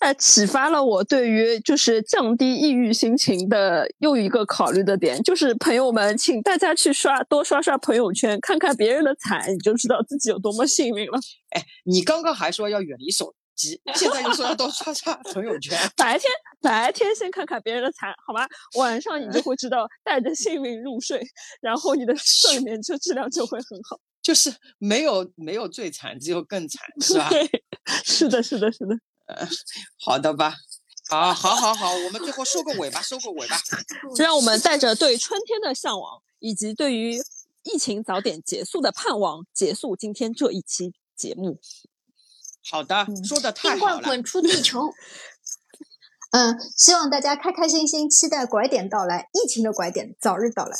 [0.00, 11.20] 哎，启发了我对于就是降低抑郁心情的又一个考虑的点，就是朋友们，请大家去刷多刷刷朋友圈，看看别人的惨，你就知道自己有多么幸运了。
[11.50, 15.76] 哎，你刚刚还说要远离手机，现在又说要多刷刷朋友圈。
[15.96, 16.30] 白天
[16.60, 18.46] 白天先看看别人的惨，好吧？
[18.76, 21.20] 晚上你就会知道 带着幸运入睡，
[21.60, 23.98] 然后你的睡眠就质量就会很好。
[24.22, 27.28] 就是没有没有最惨，只有更惨，是吧？
[27.30, 27.48] 对，
[28.04, 28.94] 是的，是的，是的。
[29.98, 30.54] 好的吧。
[31.10, 33.56] 啊，好，好，好，我们最后收个尾吧，收个尾吧。
[34.18, 37.16] 让我们带着对春天的向往，以及对于
[37.62, 41.60] 疫情早点结束的盼望，结束今天这一期节目。
[42.70, 44.02] 好的，说的太冰好了。
[44.02, 44.92] 棍滚出地球。
[46.32, 50.76] 嗯，希望大家开开心心，期待拐点到来，疫情的拐点早日到来。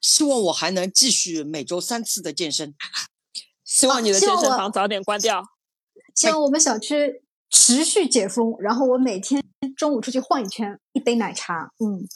[0.00, 2.74] 希望我还能继续每周三次的健身。
[3.62, 5.42] 希望你的健身房早点关掉。
[6.14, 9.42] 希望我们小区持续解封，然后我每天
[9.76, 11.72] 中午出去晃一圈，一杯奶茶。
[11.78, 12.08] 嗯，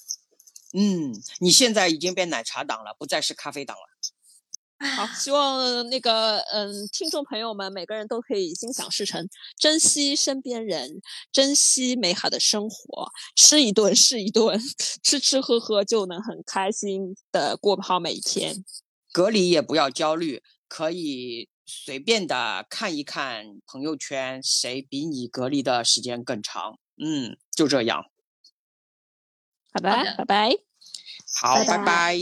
[0.72, 3.89] 嗯，你现在已经变奶茶党了，不再是咖啡党了。
[4.80, 9.28] 好，希望那个嗯，听众朋友们每个人都可以心想事成，
[9.58, 14.58] 珍惜身边人，珍惜美好的生活，吃一顿是一顿，
[15.04, 18.64] 吃吃喝喝就能很开心的过好每一天。
[19.12, 26.78] 隔离也不要焦虑，可以随便的看一看朋友圈，谁比你隔离的时间更长。
[26.96, 28.04] 嗯，就这样。
[29.74, 30.50] 好的，好的拜拜。
[31.34, 32.16] 好，拜拜拜拜